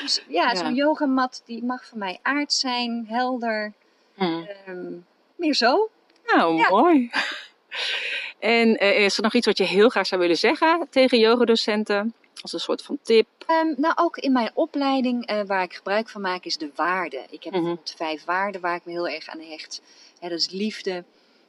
Dus 0.00 0.22
ja, 0.28 0.50
Ja. 0.50 0.54
zo'n 0.54 0.74
yogamat, 0.74 1.42
die 1.46 1.64
mag 1.64 1.86
voor 1.86 1.98
mij 1.98 2.18
aard 2.22 2.52
zijn, 2.52 3.06
helder. 3.08 3.72
Hm. 4.14 4.42
ehm, 4.66 4.92
meer 5.36 5.54
zo. 5.54 5.90
Nou, 6.26 6.56
Ja. 6.56 6.68
mooi. 6.68 7.10
En 8.42 8.76
eh, 8.76 9.04
is 9.04 9.16
er 9.16 9.22
nog 9.22 9.34
iets 9.34 9.46
wat 9.46 9.58
je 9.58 9.64
heel 9.64 9.88
graag 9.88 10.06
zou 10.06 10.20
willen 10.20 10.36
zeggen 10.38 10.86
tegen 10.90 11.18
yogadocenten? 11.18 12.14
Als 12.42 12.52
een 12.52 12.60
soort 12.60 12.82
van 12.82 12.98
tip. 13.02 13.26
Ehm, 13.46 13.74
nou, 13.76 13.94
ook 13.96 14.16
in 14.16 14.32
mijn 14.32 14.50
opleiding 14.54 15.26
eh, 15.26 15.40
waar 15.46 15.62
ik 15.62 15.74
gebruik 15.74 16.08
van 16.08 16.20
maak 16.20 16.44
is 16.44 16.56
de 16.56 16.70
waarde. 16.74 17.24
Ik 17.30 17.42
heb 17.44 17.52
Mhm. 17.52 17.74
vijf 17.96 18.24
waarden 18.24 18.60
waar 18.60 18.74
ik 18.76 18.84
me 18.84 18.92
heel 18.92 19.08
erg 19.08 19.28
aan 19.28 19.40
hecht. 19.40 19.82
Dat 20.20 20.30
is 20.30 20.50
liefde, 20.50 21.04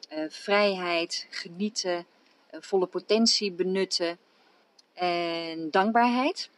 eh, 0.09 0.23
vrijheid, 0.29 1.27
genieten, 1.29 2.05
volle 2.51 2.85
potentie 2.85 3.51
benutten 3.51 4.17
en 4.93 5.69
dankbaarheid. 5.71 6.49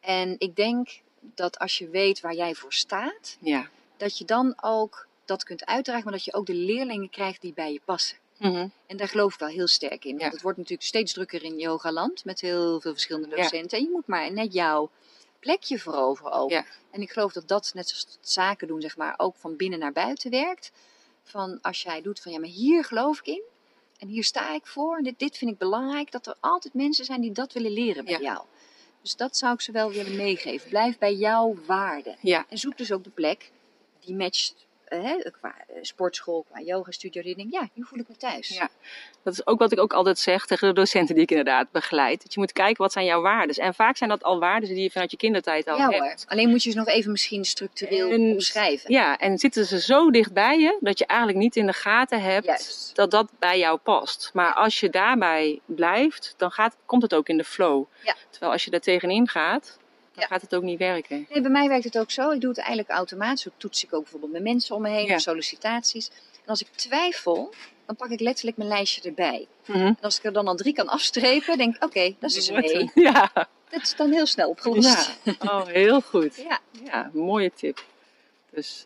En 0.00 0.34
ik 0.38 0.56
denk 0.56 0.88
dat 1.20 1.58
als 1.58 1.78
je 1.78 1.88
weet 1.88 2.20
waar 2.20 2.34
jij 2.34 2.54
voor 2.54 2.72
staat, 2.72 3.36
Ja. 3.40 3.68
dat 3.96 4.18
je 4.18 4.24
dan 4.24 4.54
ook 4.60 5.06
dat 5.24 5.44
kunt 5.44 5.66
uitdragen, 5.66 6.04
maar 6.04 6.12
dat 6.12 6.24
je 6.24 6.34
ook 6.34 6.46
de 6.46 6.54
leerlingen 6.54 7.10
krijgt 7.10 7.40
die 7.40 7.52
bij 7.52 7.72
je 7.72 7.80
passen. 7.84 8.16
Mhm. 8.38 8.68
En 8.86 8.96
daar 8.96 9.08
geloof 9.08 9.32
ik 9.32 9.38
wel 9.38 9.48
heel 9.48 9.68
sterk 9.68 10.04
in. 10.04 10.18
Ja. 10.18 10.30
Het 10.30 10.42
wordt 10.42 10.58
natuurlijk 10.58 10.88
steeds 10.88 11.12
drukker 11.12 11.42
in 11.44 11.58
yogaland 11.58 12.24
met 12.24 12.40
heel 12.40 12.80
veel 12.80 12.92
verschillende 12.92 13.36
Ja. 13.36 13.42
docenten. 13.42 13.78
En 13.78 13.84
je 13.84 13.90
moet 13.90 14.06
maar 14.06 14.32
net 14.32 14.52
jouw 14.52 14.90
plekje 15.38 15.78
veroveren 15.78 16.32
ook. 16.32 16.50
Ja. 16.50 16.64
En 16.90 17.00
ik 17.00 17.10
geloof 17.10 17.32
dat 17.32 17.48
dat, 17.48 17.70
net 17.74 17.88
zoals 17.88 18.06
het 18.20 18.30
zaken 18.30 18.68
doen, 18.68 18.80
zeg 18.80 18.96
maar, 18.96 19.14
ook 19.16 19.36
van 19.36 19.56
binnen 19.56 19.78
naar 19.78 19.92
buiten 19.92 20.30
werkt. 20.30 20.72
Van 21.22 21.58
als 21.62 21.82
jij 21.82 22.02
doet 22.02 22.20
van 22.20 22.32
ja, 22.32 22.38
maar 22.38 22.48
hier 22.48 22.84
geloof 22.84 23.18
ik 23.18 23.26
in. 23.26 23.42
En 23.98 24.08
hier 24.08 24.24
sta 24.24 24.54
ik 24.54 24.66
voor. 24.66 24.96
En 24.96 25.02
dit, 25.04 25.18
dit 25.18 25.38
vind 25.38 25.50
ik 25.50 25.58
belangrijk. 25.58 26.10
Dat 26.10 26.26
er 26.26 26.34
altijd 26.40 26.74
mensen 26.74 27.04
zijn 27.04 27.20
die 27.20 27.32
dat 27.32 27.52
willen 27.52 27.72
leren 27.72 28.04
bij 28.04 28.20
jou. 28.20 28.44
Dus 29.02 29.16
dat 29.16 29.36
zou 29.36 29.54
ik 29.54 29.60
ze 29.60 29.72
wel 29.72 29.90
willen 29.90 30.16
meegeven. 30.16 30.68
Blijf 30.68 30.98
bij 30.98 31.14
jouw 31.14 31.56
waarden. 31.66 32.16
Ja. 32.20 32.46
En 32.48 32.58
zoek 32.58 32.76
dus 32.76 32.92
ook 32.92 33.04
de 33.04 33.10
plek 33.10 33.50
die 34.00 34.14
matcht 34.14 34.63
hè, 34.88 35.30
qua 35.30 35.54
eh, 35.68 35.74
sportschool, 35.82 36.44
qua 36.50 36.60
yogastudio. 36.60 37.22
Die 37.22 37.30
je 37.30 37.36
denkt, 37.36 37.52
ja, 37.52 37.68
hier 37.74 37.84
voel 37.84 37.98
ik 37.98 38.08
me 38.08 38.16
thuis. 38.16 38.48
Ja. 38.48 38.68
Dat 39.22 39.32
is 39.32 39.46
ook 39.46 39.58
wat 39.58 39.72
ik 39.72 39.78
ook 39.80 39.92
altijd 39.92 40.18
zeg 40.18 40.46
tegen 40.46 40.68
de 40.68 40.74
docenten 40.74 41.14
die 41.14 41.24
ik 41.24 41.30
inderdaad 41.30 41.70
begeleid. 41.70 42.22
Dat 42.22 42.34
je 42.34 42.40
moet 42.40 42.52
kijken 42.52 42.82
wat 42.82 42.92
zijn 42.92 43.04
jouw 43.04 43.20
waarden. 43.20 43.56
En 43.56 43.74
vaak 43.74 43.96
zijn 43.96 44.10
dat 44.10 44.22
al 44.22 44.38
waarden 44.38 44.68
die 44.68 44.82
je 44.82 44.90
vanuit 44.90 45.10
je 45.10 45.16
kindertijd 45.16 45.68
al 45.68 45.76
Ja 45.76 45.88
hebt. 45.88 45.98
hoor. 45.98 46.14
Alleen 46.26 46.48
moet 46.48 46.62
je 46.62 46.70
ze 46.70 46.76
nog 46.76 46.86
even 46.88 47.10
misschien 47.10 47.44
structureel 47.44 48.10
En- 48.10 48.20
omschrijven. 48.32 48.92
Ja, 48.92 49.18
en 49.18 49.38
zitten 49.38 49.64
ze 49.66 49.80
zo 49.80 50.10
dicht 50.10 50.32
bij 50.32 50.58
je 50.58 50.76
dat 50.80 50.98
je 50.98 51.06
eigenlijk 51.06 51.38
niet 51.38 51.56
in 51.56 51.66
de 51.66 51.72
gaten 51.72 52.22
hebt 52.22 52.46
Juist. 52.46 52.90
dat 52.96 53.10
dat 53.10 53.30
bij 53.38 53.58
jou 53.58 53.78
past. 53.78 54.30
Maar 54.32 54.54
als 54.54 54.80
je 54.80 54.90
daarbij 54.90 55.60
blijft, 55.64 56.34
dan 56.36 56.50
gaat, 56.50 56.76
komt 56.86 57.02
het 57.02 57.14
ook 57.14 57.28
in 57.28 57.36
de 57.36 57.44
flow. 57.44 57.84
Ja. 58.02 58.14
Terwijl 58.30 58.52
als 58.52 58.64
je 58.64 58.70
daar 58.70 58.80
tegenin 58.80 59.28
gaat, 59.28 59.78
dan 60.14 60.22
Ja. 60.22 60.26
gaat 60.26 60.40
het 60.42 60.54
ook 60.54 60.62
niet 60.62 60.78
werken. 60.78 61.26
Nee, 61.30 61.40
bij 61.40 61.50
mij 61.50 61.68
werkt 61.68 61.84
het 61.84 61.98
ook 61.98 62.10
zo. 62.10 62.30
Ik 62.30 62.40
doe 62.40 62.50
het 62.50 62.58
eigenlijk 62.58 62.88
automatisch. 62.90 63.42
Zo 63.42 63.50
toets 63.56 63.84
ik 63.84 63.92
ook 63.94 64.02
bijvoorbeeld 64.02 64.32
met 64.32 64.42
mensen 64.42 64.76
om 64.76 64.82
me 64.82 64.88
heen, 64.88 65.06
Ja. 65.06 65.18
sollicitaties. 65.18 66.08
En 66.42 66.50
als 66.50 66.60
ik 66.60 66.68
twijfel, 66.74 67.54
dan 67.86 67.96
pak 67.96 68.08
ik 68.10 68.20
letterlijk 68.20 68.56
mijn 68.56 68.68
lijstje 68.68 69.02
erbij. 69.02 69.46
Mhm. 69.66 69.78
En 69.78 69.98
als 70.00 70.18
ik 70.18 70.24
er 70.24 70.32
dan 70.32 70.48
al 70.48 70.54
drie 70.56 70.72
kan 70.74 70.88
afstrepen, 70.88 71.58
denk 71.58 71.76
ik, 71.76 71.84
oké, 71.84 72.14
dat 72.18 72.30
is 72.30 72.36
dus 72.36 72.48
een 72.48 72.54
nee. 72.60 72.74
een- 72.74 72.90
Ja. 72.94 73.30
Dat 73.68 73.82
is 73.82 73.96
dan 73.96 74.12
heel 74.12 74.26
snel 74.26 74.48
opgelost. 74.48 75.10
ja. 75.22 75.32
Oh, 75.40 75.66
heel 75.66 76.00
goed. 76.00 76.36
Ja. 76.36 76.58
Ja, 76.84 77.10
mooie 77.12 77.52
tip. 77.54 77.84
Dus 78.50 78.82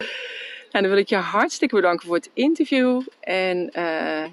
nou, 0.70 0.84
dan 0.84 0.88
wil 0.88 0.96
ik 0.96 1.08
je 1.08 1.16
hartstikke 1.16 1.74
bedanken 1.74 2.06
voor 2.06 2.16
het 2.16 2.30
interview. 2.32 3.00
En 3.20 3.70
eh, 3.72 3.84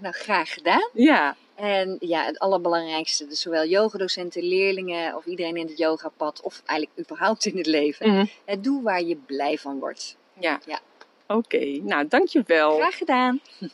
Nou, 0.02 0.14
graag 0.14 0.54
gedaan. 0.54 0.90
ja, 0.94 1.36
En 1.56 1.98
ja, 2.00 2.26
het 2.26 2.40
allerbelangrijkste, 2.40 3.28
dus 3.28 3.42
zowel 3.42 3.66
yogadocenten, 3.66 4.44
leerlingen 4.44 5.16
of 5.16 5.26
iedereen 5.26 5.56
in 5.56 5.68
het 5.68 5.78
yogapad, 5.78 6.42
of 6.42 6.62
eigenlijk 6.66 7.00
überhaupt 7.00 7.46
in 7.46 7.58
het 7.58 7.66
leven. 7.66 8.12
mhm. 8.12 8.26
Het 8.46 8.64
doe 8.64 8.82
waar 8.84 9.02
je 9.02 9.16
blij 9.16 9.58
van 9.58 9.80
wordt. 9.80 10.18
ja. 10.40 10.60
Ja. 10.66 10.80
Oké, 11.28 11.66
nou 11.82 12.08
dankjewel. 12.08 12.76
Graag 12.78 12.98
gedaan. 12.98 13.40